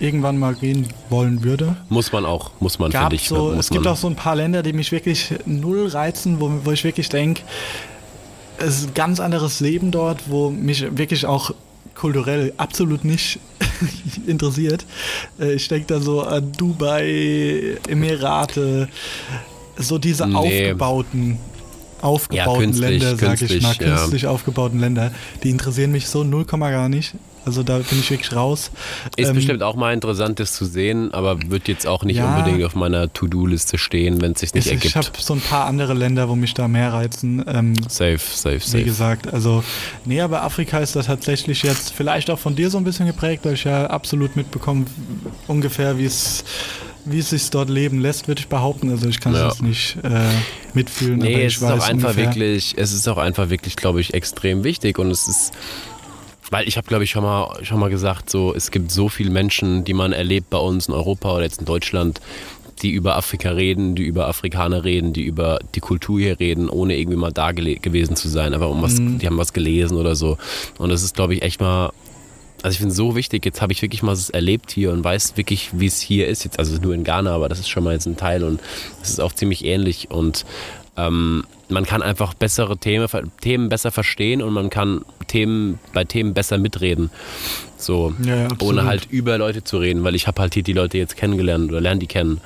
[0.00, 1.76] irgendwann mal gehen wollen würde.
[1.88, 3.28] Muss man auch, muss man, finde ich.
[3.28, 6.72] so, es gibt auch so ein paar Länder, die mich wirklich null reizen, wo, wo
[6.72, 7.42] ich wirklich denke,
[8.58, 11.52] es ist ein ganz anderes Leben dort, wo mich wirklich auch
[11.94, 13.38] kulturell absolut nicht
[14.26, 14.84] interessiert.
[15.40, 18.88] Äh, Ich denke da so an Dubai, Emirate,
[19.76, 20.34] so diese Nee.
[20.34, 21.38] aufgebauten,
[22.00, 23.96] aufgebauten künstlich, Länder, sag ich künstlich, mal, ja.
[23.96, 25.12] künstlich aufgebauten Länder,
[25.42, 27.14] die interessieren mich so 0, gar nicht.
[27.44, 28.70] Also da bin ich wirklich raus.
[29.16, 32.28] Ist Ähm, bestimmt auch mal interessant, das zu sehen, aber wird jetzt auch nicht Ja.
[32.36, 35.24] unbedingt auf meiner To-Do-Liste stehen, wenn es sich nicht ich ich habe ergibt.
[35.24, 37.42] so ein paar andere Länder, wo mich da mehr reizen.
[37.48, 38.84] Ähm, Safe, safe, Wie safe.
[38.84, 39.64] gesagt, also
[40.04, 43.44] nee, aber Afrika ist da tatsächlich jetzt vielleicht auch von dir so ein bisschen geprägt,
[43.44, 44.84] weil ich ja absolut mitbekomme,
[45.46, 46.44] ungefähr wie es
[47.06, 48.90] wie es sich dort leben lässt, würde ich behaupten.
[48.90, 49.48] Also ich kann Ja.
[49.48, 50.20] es jetzt nicht äh,
[50.74, 52.16] mitfühlen, Nee, aber es ich ist auch einfach ungefähr.
[52.26, 55.50] wirklich, es ist auch einfach wirklich, glaube ich, extrem wichtig und es ist,
[56.50, 59.30] weil ich habe, glaube ich, schon mal, schon mal gesagt, so, es gibt so viele
[59.30, 62.20] Menschen, die man erlebt bei uns in Europa oder jetzt in Deutschland,
[62.82, 66.96] die über Afrika reden, die über Afrikaner reden, die über die Kultur hier reden, ohne
[66.96, 69.18] irgendwie mal da gewesen zu sein, aber um was, Mhm.
[69.18, 70.38] die haben was gelesen oder so.
[70.78, 71.90] Und das ist, glaube ich, echt mal
[72.62, 75.02] also ich finde es so wichtig, jetzt habe ich wirklich mal es erlebt hier und
[75.02, 76.44] weiß wirklich, wie es hier ist.
[76.44, 78.60] Jetzt, also nur in Ghana, aber das ist schon mal jetzt ein Teil und
[79.02, 80.10] es ist auch ziemlich ähnlich.
[80.10, 80.44] Und
[80.96, 83.06] ähm, man kann einfach bessere Themen,
[83.40, 87.10] Themen besser verstehen und man kann Themen bei Themen besser mitreden.
[87.76, 90.98] So, Ja, ohne halt über Leute zu reden, weil ich habe halt hier die Leute
[90.98, 92.40] jetzt kennengelernt oder lerne die kennen.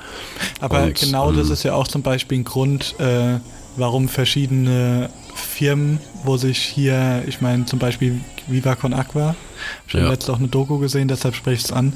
[0.61, 3.39] Aber Und, genau das ähm, ist ja auch zum Beispiel ein Grund, äh,
[3.75, 9.35] warum verschiedene Firmen, wo sich hier, ich meine zum Beispiel Viva Con Aqua,
[9.87, 10.11] ich habe Ja.
[10.11, 11.93] letztens auch eine Doku gesehen, deshalb spreche ich es an,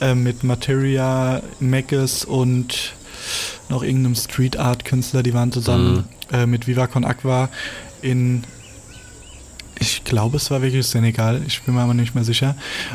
[0.00, 2.92] äh, mit Materia, Meckes und
[3.68, 6.34] noch irgendeinem Street Art Künstler, die waren zusammen Mhm.
[6.36, 7.48] äh, mit Viva Con Aqua
[8.02, 8.44] in
[9.80, 12.54] ich glaube, es war wirklich Senegal, ich bin mir aber nicht mehr sicher.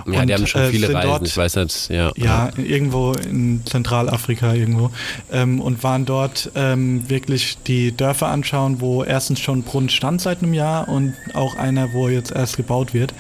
[0.10, 1.90] Ja, Und, die haben schon äh, viele Reisen, dort- ich weiß nicht.
[1.90, 4.92] Ja, ja, irgendwo in Zentralafrika irgendwo.
[5.30, 10.42] Ähm, und waren dort ähm, wirklich die Dörfer anschauen, wo erstens schon Brunnen stand seit
[10.42, 13.14] einem Jahr und auch einer, wo jetzt erst gebaut wird.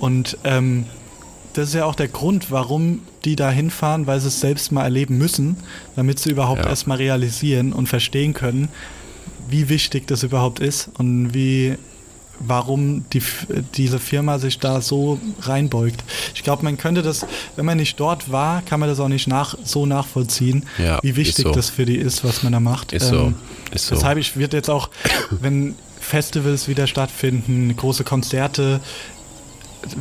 [0.00, 0.86] Und ähm,
[1.54, 4.82] das ist ja auch der Grund, warum die da hinfahren, weil sie es selbst mal
[4.84, 5.56] erleben müssen,
[5.96, 6.68] damit sie überhaupt Ja.
[6.70, 8.68] erst mal realisieren und verstehen können,
[9.48, 11.76] wie wichtig das überhaupt ist und wie
[12.40, 13.22] warum die,
[13.76, 16.02] diese Firma sich da so reinbeugt.
[16.34, 17.24] Ich glaube, man könnte das,
[17.54, 21.10] wenn man nicht dort war, kann man das auch nicht nach, so nachvollziehen, Ja, wie
[21.10, 21.52] ist wichtig so.
[21.52, 22.92] das für die ist, was man da macht.
[22.92, 23.32] Ist so.
[23.72, 23.94] Ist so.
[23.94, 24.90] Deshalb ich wird jetzt auch,
[25.30, 28.80] wenn Festivals wieder stattfinden, große Konzerte,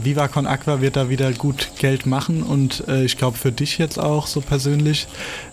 [0.04, 3.78] Viva Con Aqua wird da wieder gut Geld machen und äh, ich glaube für dich
[3.78, 5.08] jetzt auch so persönlich,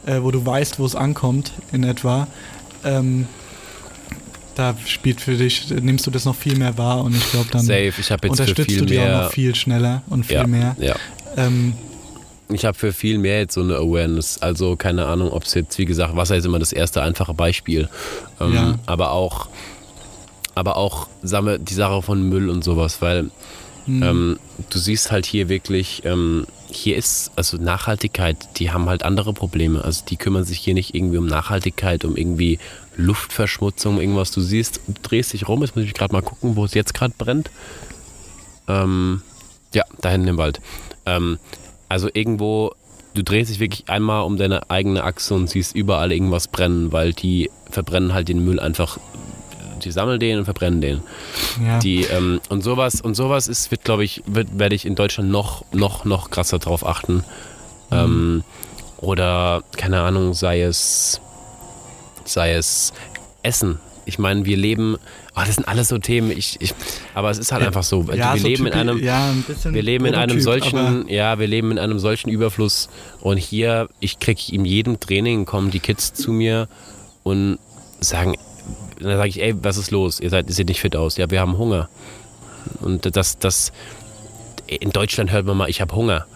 [0.07, 2.27] äh, wo du weißt, wo es ankommt in etwa,
[2.85, 3.27] ähm,
[4.55, 7.63] da spielt für dich, nimmst du das noch viel mehr wahr und ich glaube dann
[7.63, 10.77] Safe, ich jetzt unterstützt viel du die auch noch viel schneller und viel ja, mehr.
[10.79, 10.97] ja.
[11.37, 11.75] Ähm,
[12.53, 14.39] Ich habe für viel mehr jetzt so eine Awareness.
[14.43, 17.89] Also keine Ahnung, ob es jetzt, wie gesagt, Wasser ist immer das erste einfache Beispiel.
[18.41, 18.79] Ähm, Ja.
[18.87, 19.49] Aber auch,
[20.55, 23.31] aber auch sammel die Sache von Müll und sowas, weil
[23.91, 24.39] hm, ähm,
[24.71, 29.85] du siehst halt hier wirklich, ähm, hier ist, also Nachhaltigkeit, die haben halt andere Probleme.
[29.85, 32.59] Also die kümmern sich hier nicht irgendwie um Nachhaltigkeit, um irgendwie
[32.97, 34.31] Luftverschmutzung, irgendwas.
[34.31, 36.95] Du siehst, du drehst dich rum, jetzt muss ich gerade mal gucken, wo es jetzt
[36.95, 37.51] gerade brennt.
[38.69, 39.23] Ähm,
[39.75, 40.61] ja, da hinten im Wald.
[41.07, 41.39] Ähm,
[41.89, 42.73] also irgendwo,
[43.15, 47.13] du drehst dich wirklich einmal um deine eigene Achse und siehst überall irgendwas brennen, weil
[47.13, 48.99] die verbrennen halt den Müll einfach.
[49.85, 51.01] Die sammeln den und verbrennen den.
[51.65, 51.79] ja.
[51.79, 55.31] Die, ähm, und sowas, und sowas ist, wird, glaube ich, wird, werde ich in Deutschland
[55.31, 57.25] noch, noch, noch krasser drauf achten.
[57.91, 58.45] Ähm,
[58.99, 61.21] oder, keine Ahnung, sei es,
[62.25, 62.93] sei es
[63.43, 63.79] Essen.
[64.07, 64.97] Ich meine, wir leben,
[65.37, 66.75] oh, das sind alles so Themen, ich, ich,
[67.15, 68.03] aber es ist halt einfach so.
[68.13, 71.39] ja, wir so leben in typi- einem, ja, ein wir leben in einem solchen, ja,
[71.39, 72.89] wir leben in einem solchen Überfluss
[73.21, 76.67] und hier, ich kriege in jedem Training kommen die Kids zu mir
[77.23, 77.59] und
[78.01, 78.35] sagen,
[79.01, 80.21] dann sage ich, ey, was ist los?
[80.21, 81.17] Ihr seid, ihr seht nicht fit aus.
[81.17, 81.89] Ja, wir haben Hunger.
[82.81, 83.73] Und das, das,
[84.67, 86.27] in Deutschland hört man mal, ich habe Hunger.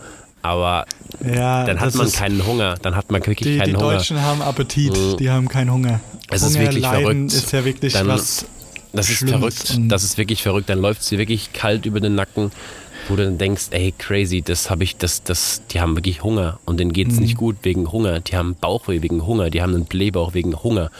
[0.42, 0.84] Aber
[1.24, 2.74] ja, dann hat man keinen Hunger.
[2.82, 3.94] Dann hat man wirklich Die, die keinen Hunger.
[3.94, 5.16] Deutschen haben Appetit, Mhm.
[5.18, 6.00] die haben keinen Hunger.
[6.30, 7.32] Es ist wirklich leiden verrückt.
[7.32, 8.44] ist ja wirklich Dann- was
[8.92, 9.78] Das ist verrückt.
[9.88, 10.68] Das ist wirklich verrückt.
[10.68, 12.52] Dann läuft sie wirklich kalt über den Nacken.
[13.08, 16.58] Wo du dann denkst, ey, crazy, das habe ich, das, das, die haben wirklich Hunger
[16.64, 17.22] und denen geht's Mhm.
[17.22, 18.20] nicht gut wegen Hunger.
[18.20, 20.90] Die haben Bauchweh wegen Hunger, die haben einen Blähbauch wegen Hunger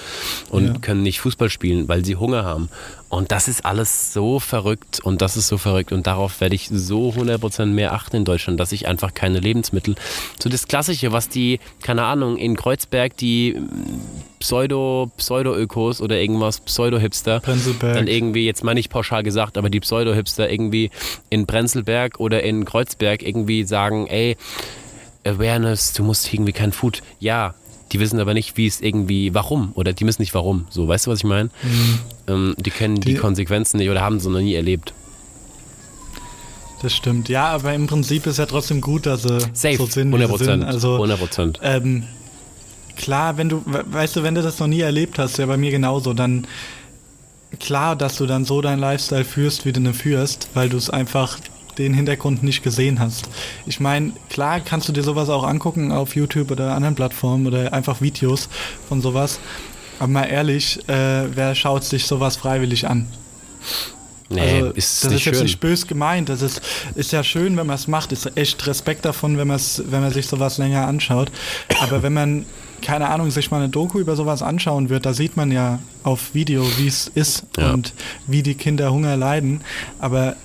[0.50, 0.72] und Ja.
[0.80, 2.68] können nicht Fußball spielen, weil sie Hunger haben.
[3.09, 6.68] Und das ist alles so verrückt und das ist so verrückt und darauf werde ich
[6.72, 9.94] so 100% mehr achten in Deutschland, dass ich einfach keine Lebensmittel,
[10.42, 13.57] so das Klassische, was die, keine Ahnung, in Kreuzberg die
[14.45, 17.95] Pseudo, Pseudo-Ökos oder irgendwas, Pseudo-Hipster, Prenzlberg.
[17.95, 20.90] dann irgendwie, jetzt mal nicht pauschal gesagt, aber die Pseudo-Hipster irgendwie
[21.30, 24.36] in Prenzlberg oder in Kreuzberg irgendwie sagen, ey,
[25.24, 27.01] Awareness, du musst irgendwie kein Food.
[27.20, 27.55] Ja,
[27.92, 30.66] die wissen aber nicht, wie es irgendwie, warum oder die wissen nicht warum.
[30.68, 31.49] So, weißt du, was ich meine?
[32.28, 34.92] Ähm, die kennen die, Die- Konsequenzen nicht oder haben sie noch nie erlebt.
[36.82, 37.30] Das stimmt.
[37.30, 40.38] Ja, aber im Prinzip ist ja trotzdem gut, dass sie Safe, so sind, wie 100
[40.38, 40.61] sie sind.
[40.61, 40.64] Prozent.
[40.64, 41.61] Also 100 Prozent.
[41.62, 42.03] ähm,
[42.97, 45.57] klar, wenn du, we- weißt du, wenn du das noch nie erlebt hast, ja bei
[45.57, 46.47] mir genauso, dann
[47.61, 50.90] klar, dass du dann so deinen Lifestyle führst, wie du ihn führst, weil du es
[50.90, 51.38] einfach
[51.78, 53.28] den Hintergrund nicht gesehen hast.
[53.66, 57.72] Ich meine, klar kannst du dir sowas auch angucken auf YouTube oder anderen Plattformen oder
[57.72, 58.49] einfach Videos
[58.88, 59.40] von sowas.
[59.99, 63.07] Aber mal ehrlich, äh, wer schaut sich sowas freiwillig an?
[64.30, 65.45] Nee, Also, ist das nicht ist jetzt schön.
[65.47, 66.28] nicht bös gemeint.
[66.28, 66.61] Das ist,
[66.95, 68.11] ist ja schön, wenn man es macht.
[68.12, 71.30] Ist echt Respekt davon, wenn, man's, wenn man sich sowas länger anschaut.
[71.80, 72.47] Aber wenn man,
[72.83, 76.35] keine Ahnung, sich mal eine Doku über sowas anschauen wird, da sieht man ja auf
[76.35, 77.72] Video, wie es ist Ja.
[77.72, 77.93] und
[78.27, 79.61] wie die Kinder Hunger leiden.
[79.99, 80.37] Aber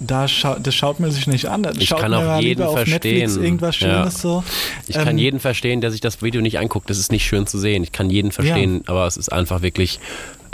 [0.00, 1.62] da schau, das schaut man sich nicht an.
[1.62, 3.30] Da Ich schaut kann man auch jeden verstehen.
[3.42, 3.98] irgendwas Ja.
[4.00, 4.42] Schönes so.
[4.88, 6.90] Ich kann Ähm, jeden verstehen, der sich das Video nicht anguckt.
[6.90, 7.82] Das ist nicht schön zu sehen.
[7.84, 10.00] Ich kann jeden verstehen, aber es ist einfach wirklich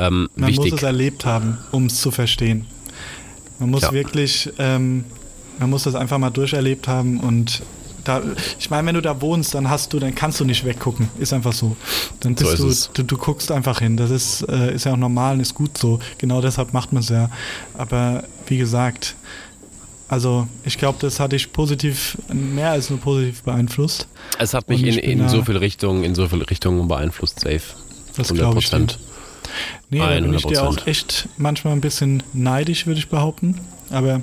[0.01, 0.71] ähm, Man wichtig.
[0.73, 2.67] muss es erlebt haben, um es zu verstehen.
[3.59, 3.93] Man muss Ja.
[3.93, 5.05] wirklich, ähm,
[5.59, 7.63] man muss das einfach mal durcherlebt haben und
[8.09, 8.23] da,
[8.59, 11.09] ich meine, wenn du da wohnst, dann hast du, dann kannst du nicht weggucken.
[11.19, 11.77] Ist einfach so.
[12.21, 12.91] Dann So bist ist es.
[12.95, 13.97] du, du, du guckst einfach hin.
[13.97, 15.99] Das ist, äh, ist ja auch normal und ist gut so.
[16.19, 17.31] Genau deshalb macht man es ja.
[17.75, 19.15] Aber wie gesagt,
[20.09, 24.09] also ich glaube, das hat dich positiv, mehr als nur positiv beeinflusst.
[24.39, 27.61] es hat mich in, in so viele Richtungen, in so viele Richtungen beeinflusst, safe.
[28.17, 28.71] Das 100 glaube ich.
[28.71, 28.87] dir.
[29.91, 30.67] Nee, da bin ich dir 100%.
[30.67, 33.61] auch echt manchmal ein bisschen neidisch, würde ich behaupten.
[33.91, 34.23] Aber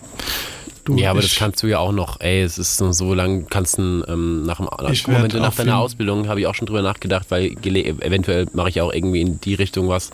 [0.86, 3.14] du, Ja, aber ich, das kannst du ja auch noch, ey, es ist nur so
[3.14, 6.82] lang, kannst du ähm, nach dem nach auf deiner Ausbildung, habe ich auch schon drüber
[6.82, 10.12] nachgedacht, weil eventuell mache ich auch irgendwie in die Richtung was,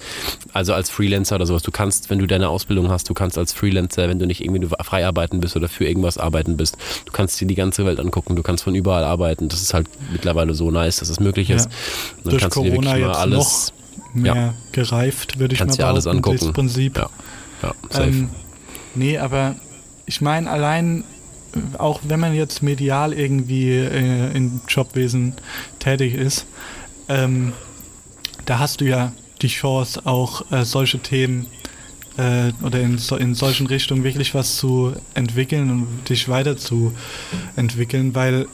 [0.54, 1.62] also als Freelancer oder sowas.
[1.62, 4.68] Du kannst, wenn du deine Ausbildung hast, du kannst als Freelancer, wenn du nicht irgendwie
[4.84, 8.36] frei arbeiten bist oder für irgendwas arbeiten bist, du kannst dir die ganze Welt angucken,
[8.36, 9.50] du kannst von überall arbeiten.
[9.50, 11.58] Das ist halt mittlerweile so nice, dass es möglich Ja.
[11.58, 11.70] ist.
[12.24, 13.74] Und Durch kannst du dir Corona wirklich mal alles,
[14.14, 14.54] mehr ja.
[14.72, 16.46] gereift, würde ich kannst mal dir alles behaupten, angucken.
[16.46, 16.98] Das Prinzip.
[16.98, 17.10] Ja,
[17.64, 18.08] ja, safe.
[18.08, 18.30] Ähm,
[18.96, 19.56] nee, aber
[20.06, 21.04] ich meine, allein,
[21.54, 25.34] äh, auch wenn man jetzt medial irgendwie äh, im Jobwesen
[25.80, 26.46] tätig ist,
[27.10, 27.54] ähm,
[28.46, 31.48] da hast du ja die Chance, auch äh, solche Themen
[32.18, 38.48] äh, oder in, so, in solchen Richtungen wirklich was zu entwickeln und dich weiterzuentwickeln, weil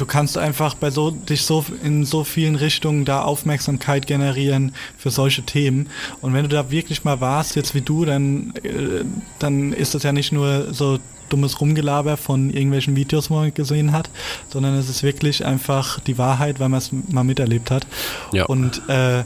[0.00, 5.10] du kannst einfach bei so dich so in so vielen Richtungen da Aufmerksamkeit generieren für
[5.10, 5.88] solche Themen
[6.20, 9.04] und wenn du da wirklich mal warst jetzt wie du dann äh,
[9.38, 13.92] dann ist das ja nicht nur so dummes Rumgelaber von irgendwelchen Videos, wo man gesehen
[13.92, 14.10] hat,
[14.48, 17.86] sondern es ist wirklich einfach die Wahrheit, weil man es mal miterlebt hat.
[18.32, 18.46] Ja.
[18.46, 19.24] Und äh,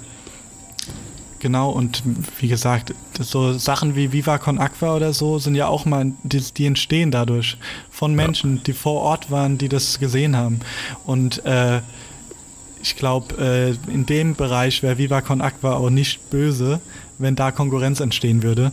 [1.43, 2.03] genau, und
[2.41, 6.41] wie gesagt, so Sachen wie Viva Con Aqua oder so sind ja auch mal, die,
[6.41, 7.59] die entstehen dadurch
[7.91, 10.61] von Menschen, die vor Ort waren, die das gesehen haben.
[11.05, 11.81] Und äh,
[12.81, 16.81] ich glaube, äh, in dem Bereich wäre Viva Con Aqua auch nicht böse,
[17.19, 18.73] wenn da Konkurrenz entstehen würde,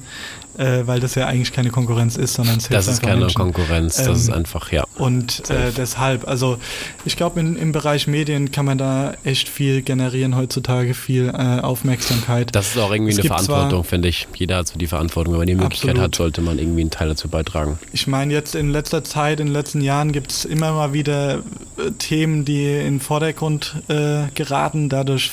[0.58, 3.40] äh, weil das ja eigentlich keine Konkurrenz ist, sondern es das ist keine Menschen.
[3.40, 4.86] Konkurrenz, das Ähm, ist einfach, ja.
[4.98, 6.58] Und äh, deshalb, also
[7.06, 12.54] ich glaube, im Bereich Medien kann man da echt viel generieren heutzutage, viel äh, Aufmerksamkeit.
[12.56, 14.28] Das ist auch irgendwie Es eine Verantwortung, finde ich.
[14.36, 15.34] Jeder hat so die Verantwortung.
[15.34, 16.04] Wenn man die Möglichkeit Absolut.
[16.04, 17.80] hat, sollte man irgendwie einen Teil dazu beitragen.
[17.94, 21.36] Ich meine, jetzt in letzter Zeit, in den letzten Jahren gibt es immer mal wieder
[21.38, 24.90] äh, Themen, die in den Vordergrund äh, geraten.
[24.90, 25.32] Dadurch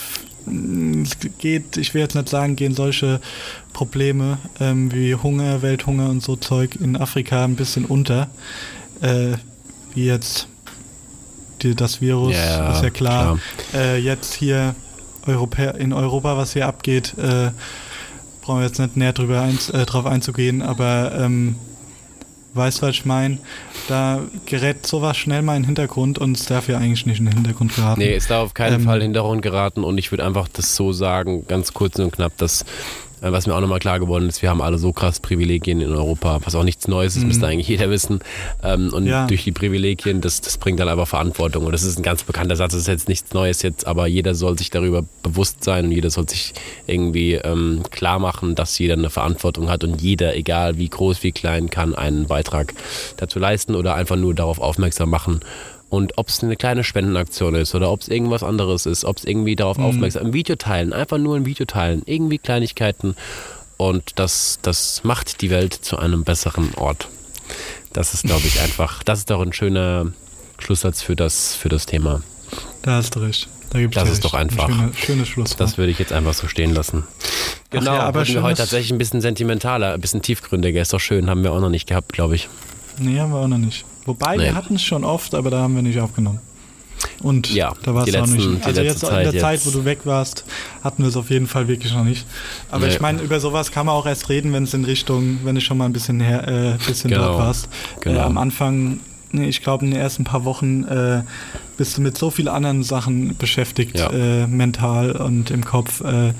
[1.38, 3.20] geht, ich will jetzt nicht sagen, gehen solche
[3.72, 8.28] Probleme ähm, wie Hunger, Welthunger und so Zeug in Afrika ein bisschen unter.
[9.00, 9.34] Äh,
[9.94, 10.48] wie jetzt
[11.62, 13.38] die, das Virus, Ja, ist ja klar.
[13.74, 14.74] Äh, jetzt hier
[15.26, 17.50] Europä in Europa, was hier abgeht, äh,
[18.42, 21.56] brauchen wir jetzt nicht näher drüber ein, äh, drauf einzugehen, aber ähm,
[22.56, 23.38] weißt was ich meine?
[23.88, 27.26] Da gerät sowas schnell mal in den Hintergrund und es darf ja eigentlich nicht in
[27.26, 28.00] den Hintergrund geraten.
[28.00, 30.92] Nee, ist da auf keinen Ähm, Fall Hintergrund geraten und ich würde einfach das so
[30.92, 32.64] sagen, ganz kurz und knapp, dass
[33.20, 36.40] was mir auch nochmal klar geworden ist, wir haben alle so krass Privilegien in Europa,
[36.44, 37.28] was auch nichts Neues ist, mhm.
[37.28, 38.20] müsste eigentlich jeder wissen.
[38.62, 39.26] Ähm, und ja.
[39.26, 41.64] durch die Privilegien, das, das bringt dann einfach Verantwortung.
[41.64, 44.34] Und das ist ein ganz bekannter Satz, das ist jetzt nichts Neues jetzt, aber jeder
[44.34, 46.52] soll sich darüber bewusst sein und jeder soll sich
[46.86, 51.32] irgendwie ähm, klar machen, dass jeder eine Verantwortung hat und jeder, egal wie groß, wie
[51.32, 52.74] klein, kann einen Beitrag
[53.16, 55.40] dazu leisten oder einfach nur darauf aufmerksam machen
[55.96, 59.24] und ob es eine kleine Spendenaktion ist oder ob es irgendwas anderes ist, ob es
[59.24, 59.84] irgendwie darauf mhm.
[59.84, 63.16] aufmerksam, ein Video teilen, einfach nur ein Video teilen, irgendwie Kleinigkeiten.
[63.78, 67.08] Und das, das macht die Welt zu einem besseren Ort.
[67.94, 70.12] Das ist, glaube ich, einfach, das ist doch ein schöner
[70.58, 72.20] Schlusssatz für das, für das Thema.
[72.82, 73.48] Da hast du recht.
[73.70, 74.24] Da das ist recht.
[74.24, 74.68] doch einfach.
[74.68, 75.60] Ein schöne, schönes Schlusswort.
[75.60, 77.04] Das würde ich jetzt einfach so stehen lassen.
[77.70, 80.82] Genau, ja, aber wir heute tatsächlich ein bisschen sentimentaler, ein bisschen tiefgründiger.
[80.82, 82.48] Ist doch schön, haben wir auch noch nicht gehabt, glaube ich.
[82.98, 83.84] Nee, haben wir auch noch nicht.
[84.06, 84.44] Wobei, nee.
[84.44, 86.40] wir hatten es schon oft, aber da haben wir nicht aufgenommen.
[87.22, 88.64] Und ja, da war es auch nicht.
[88.64, 90.44] Also jetzt in der Zeit, wo du weg warst,
[90.82, 92.26] hatten wir es auf jeden Fall wirklich noch nicht.
[92.70, 92.92] Aber nee.
[92.92, 95.60] ich meine, über sowas kann man auch erst reden, wenn es in Richtung, wenn du
[95.60, 97.28] schon mal ein bisschen her, äh, bisschen genau.
[97.28, 97.68] dort warst.
[98.00, 98.20] Genau.
[98.20, 99.00] Äh, am Anfang,
[99.32, 101.22] nee, ich glaube in den ersten paar Wochen äh,
[101.76, 104.10] bist du mit so vielen anderen Sachen beschäftigt, ja.
[104.10, 106.32] Äh, mental und im Kopf äh,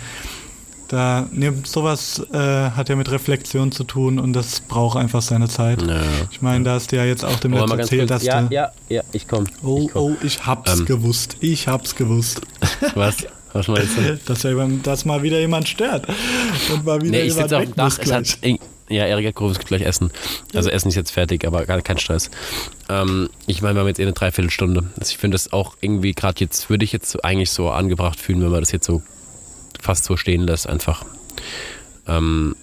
[0.89, 5.49] da, ne, sowas äh, hat ja mit Reflexion zu tun und das braucht einfach seine
[5.49, 5.83] Zeit.
[5.83, 6.01] Ja.
[6.31, 9.03] Ich meine, da hast du ja jetzt auch dem Netz erzählt, dass ja, ja, ja,
[9.13, 9.45] ich komm.
[9.63, 10.03] Oh, ich komm.
[10.03, 10.87] oh, ich hab's ähm.
[10.87, 11.37] gewusst.
[11.41, 12.41] Ich hab's gewusst.
[12.95, 13.27] Was?
[13.53, 14.19] Was meinst du?
[14.27, 16.07] dass, ja, dass mal wieder jemand stört.
[16.73, 18.39] Und mal wieder nee, ich jemand weg Dach, es hat,
[18.89, 20.13] ja, Erik hat gerufen, es gibt gleich Essen.
[20.55, 22.31] Also Essen ist jetzt fertig, aber gar kein Stress.
[22.89, 24.85] Ähm, ich meine, wir haben jetzt eh eine Dreiviertelstunde.
[24.97, 28.43] Also ich finde das auch irgendwie gerade jetzt, würde ich jetzt eigentlich so angebracht fühlen,
[28.43, 29.03] wenn man das jetzt so
[29.87, 31.05] fast so stehen lässt, einfach.
[32.09, 32.57] Ähm,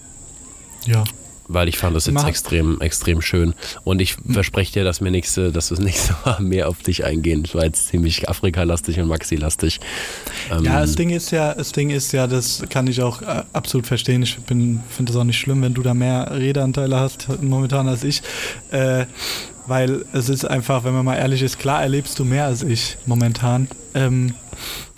[0.85, 1.03] ja.
[1.47, 3.53] Weil ich fand das jetzt extrem, extrem schön.
[3.83, 7.05] Und ich verspreche dir, dass wir nächste, dass wir das nächste Mal mehr auf dich
[7.05, 7.43] eingehen.
[7.45, 9.79] Ich war jetzt ziemlich Afrika-lastig und Maxi-lastig.
[10.51, 13.43] Ähm, ja, das Ding ist ja, das Ding ist ja, das kann ich auch äh,
[13.53, 14.23] absolut verstehen.
[14.23, 18.21] Ich finde es auch nicht schlimm, wenn du da mehr Redeanteile hast momentan als ich.
[18.71, 19.05] Äh,
[19.65, 22.97] weil es ist einfach, wenn man mal ehrlich ist, klar erlebst du mehr als ich
[23.05, 23.67] momentan.
[23.95, 24.33] Ähm,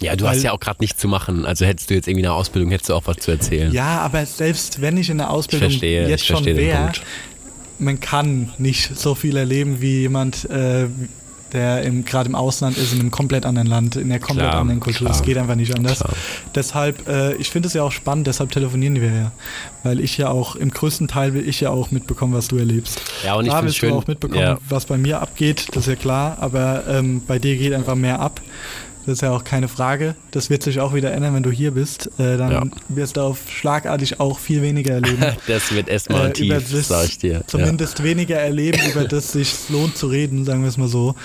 [0.01, 1.45] ja, du weil, hast ja auch gerade nichts zu machen.
[1.45, 3.71] Also hättest du jetzt irgendwie eine Ausbildung, hättest du auch was zu erzählen.
[3.71, 6.91] Ja, aber selbst wenn ich in der Ausbildung ich verstehe, jetzt ich schon wäre,
[7.79, 10.87] man kann nicht so viel erleben wie jemand, äh,
[11.55, 14.79] der gerade im Ausland ist, in einem komplett anderen Land, in einer komplett klar, anderen
[14.79, 15.07] Kultur.
[15.07, 15.99] Das geht einfach nicht anders.
[15.99, 16.13] Klar.
[16.53, 19.31] Deshalb, äh, ich finde es ja auch spannend, deshalb telefonieren wir ja.
[19.83, 23.01] Weil ich ja auch, im größten Teil will ich ja auch mitbekommen, was du erlebst.
[23.23, 23.89] Ja, und ich finde es schön.
[23.89, 24.57] Du auch mitbekommen, ja.
[24.69, 28.19] was bei mir abgeht, das ist ja klar, aber ähm, bei dir geht einfach mehr
[28.19, 28.41] ab.
[29.05, 30.15] Das ist ja auch keine Frage.
[30.31, 32.07] Das wird sich auch wieder ändern, wenn du hier bist.
[32.17, 32.63] Äh, dann ja.
[32.89, 35.23] wirst du auf schlagartig auch viel weniger erleben.
[35.47, 37.43] das wird erstmal äh, tief, das, sag ich dir.
[37.45, 38.05] Zumindest ja.
[38.05, 41.15] weniger erleben, über das sich lohnt zu reden, sagen wir es mal so.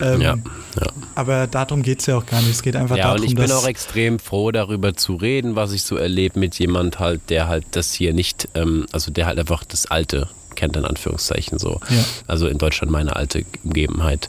[0.00, 0.34] Ähm, ja.
[0.34, 0.86] ja.
[1.14, 2.50] Aber darum geht es ja auch gar nicht.
[2.50, 5.72] Es geht einfach ja, darum, und ich bin auch extrem froh, darüber zu reden, was
[5.72, 9.38] ich so erlebe mit jemand halt, der halt das hier nicht, ähm, also der halt
[9.38, 11.80] einfach das Alte kennt, in Anführungszeichen so.
[12.26, 14.28] Also in Deutschland meine alte Umgebenheit.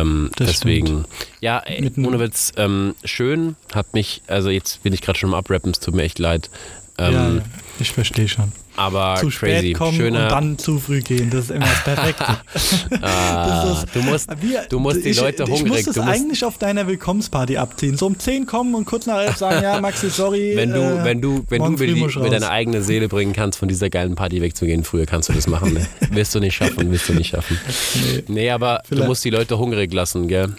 [0.00, 1.08] Ähm, deswegen, stimmt.
[1.40, 5.34] ja, ey, ohne Witz, ähm, schön, hat mich, also jetzt bin ich gerade schon am
[5.34, 6.50] Abrappen, es tut mir echt leid.
[6.98, 7.42] Ähm, ja, ja,
[7.78, 9.58] ich verstehe schon aber zu crazy.
[9.58, 11.30] spät kommen Schöner und dann zu früh gehen.
[11.30, 12.24] Das ist immer das Perfekte.
[13.02, 15.80] ah, das ist, du musst, wir, du musst die Leute ich, hungrig.
[15.80, 17.96] Ich muss es eigentlich auf deiner Willkommensparty abziehen.
[17.96, 20.52] So um 10 kommen und kurz nach 11 sagen, ja, Maxi, sorry.
[20.54, 23.68] Wenn du, äh, wenn du, wenn du mir, die, deine eigene Seele bringen kannst, von
[23.68, 25.74] dieser geilen Party wegzugehen, früher kannst du das machen.
[25.74, 25.86] Ne?
[26.10, 27.58] wirst du nicht schaffen, wirst du nicht schaffen.
[27.94, 29.04] Nee, nee aber Vielleicht.
[29.04, 30.54] du musst die Leute hungrig lassen, gell?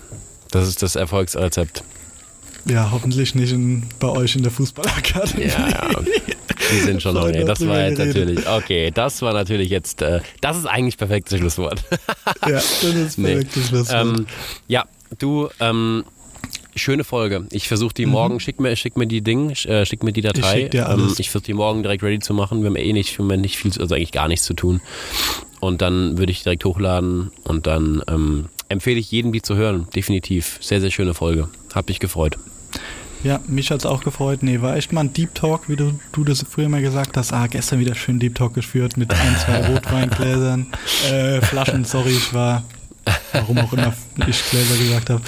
[0.52, 1.84] Das ist das Erfolgsrezept.
[2.66, 5.46] Ja, hoffentlich nicht in, bei euch in der Fußballakademie.
[5.48, 5.90] Ja, ja.
[6.72, 7.44] Die sind schon okay.
[7.46, 11.84] Das war jetzt natürlich, okay, das war natürlich jetzt, äh, das ist eigentlich perfektes Schlusswort.
[12.46, 13.68] ja, das ist perfektes nee.
[13.68, 14.18] Schlusswort.
[14.18, 14.26] Ähm,
[14.68, 14.86] ja,
[15.18, 16.04] du, ähm,
[16.76, 17.46] schöne Folge.
[17.52, 18.12] Ich versuche die mhm.
[18.12, 20.70] morgen, schick mir, schick mir die Ding, äh, schick mir die Datei.
[20.72, 22.62] Ich, ähm, ich versuche die morgen direkt ready zu machen.
[22.62, 24.82] Wir haben eh nicht, im Moment nicht viel, also eigentlich gar nichts zu tun.
[25.60, 29.88] Und dann würde ich direkt hochladen und dann ähm, empfehle ich jedem, die zu hören.
[29.96, 30.60] Definitiv.
[30.62, 31.50] Sehr, sehr schöne Folge.
[31.74, 32.38] Hab mich gefreut.
[33.24, 34.44] Ja, mich hat es auch gefreut.
[34.44, 37.34] Nee, war echt mal ein Deep Talk, wie du, du das früher mal gesagt hast.
[37.34, 40.68] Ah, gestern wieder schön Deep Talk geführt mit ein, zwei Rotweingläsern,
[41.12, 42.64] äh, Flaschen, sorry, ich war,
[43.34, 43.94] warum auch immer
[44.28, 45.22] ich Gläser gesagt habe.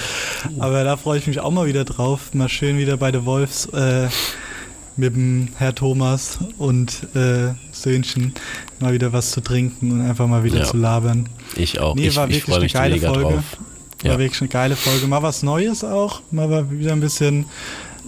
[0.58, 2.32] Aber da freue ich mich auch mal wieder drauf.
[2.32, 4.08] Mal schön wieder bei The Wolves äh,
[4.96, 8.34] mit dem Herr Thomas und äh, Söhnchen
[8.78, 10.64] mal wieder was zu trinken und einfach mal wieder ja.
[10.64, 11.28] zu labern.
[11.56, 11.94] Ich auch.
[11.94, 13.34] Nee, ich, war ich wirklich eine geile Folge.
[13.34, 13.58] Drauf.
[14.02, 14.18] War ja.
[14.18, 15.06] wirklich eine geile Folge.
[15.06, 16.22] Mal was Neues auch.
[16.30, 17.46] Mal wieder ein bisschen,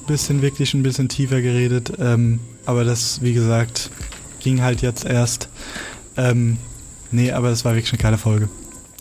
[0.07, 1.93] bisschen wirklich ein bisschen tiefer geredet.
[1.99, 3.91] Ähm, aber das, wie gesagt,
[4.41, 5.49] ging halt jetzt erst.
[6.17, 6.59] Ähm,
[7.11, 8.49] nee, aber es war wirklich eine geile Folge.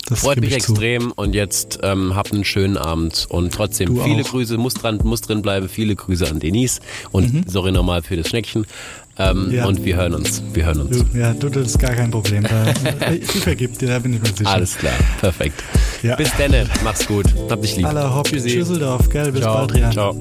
[0.08, 0.72] Das Freut mich ich zu.
[0.72, 4.30] extrem und jetzt ähm, habt einen schönen Abend und trotzdem Du viele auch.
[4.30, 6.80] Grüße, muss dran, muss drin bleiben, viele Grüße an Denise
[7.12, 8.66] und sorry nochmal für das Schneckchen
[9.18, 9.50] ähm.
[9.50, 9.66] Ja.
[9.66, 10.98] und wir hören uns, wir hören uns.
[10.98, 12.44] Du, ja, du, das ist gar kein Problem.
[12.44, 12.72] Da,
[13.10, 14.50] sie vergibt dir, da bin ich mir sicher.
[14.50, 15.62] Alles klar, perfekt.
[16.02, 16.16] Ja.
[16.16, 17.86] Bis denne, mach's gut, hab dich lieb.
[17.86, 18.26] Aller Hopp.
[18.26, 19.54] Tschüsseldorf, gell, bis Ciao.
[19.54, 19.92] bald, Rian.
[19.92, 20.16] Ciao.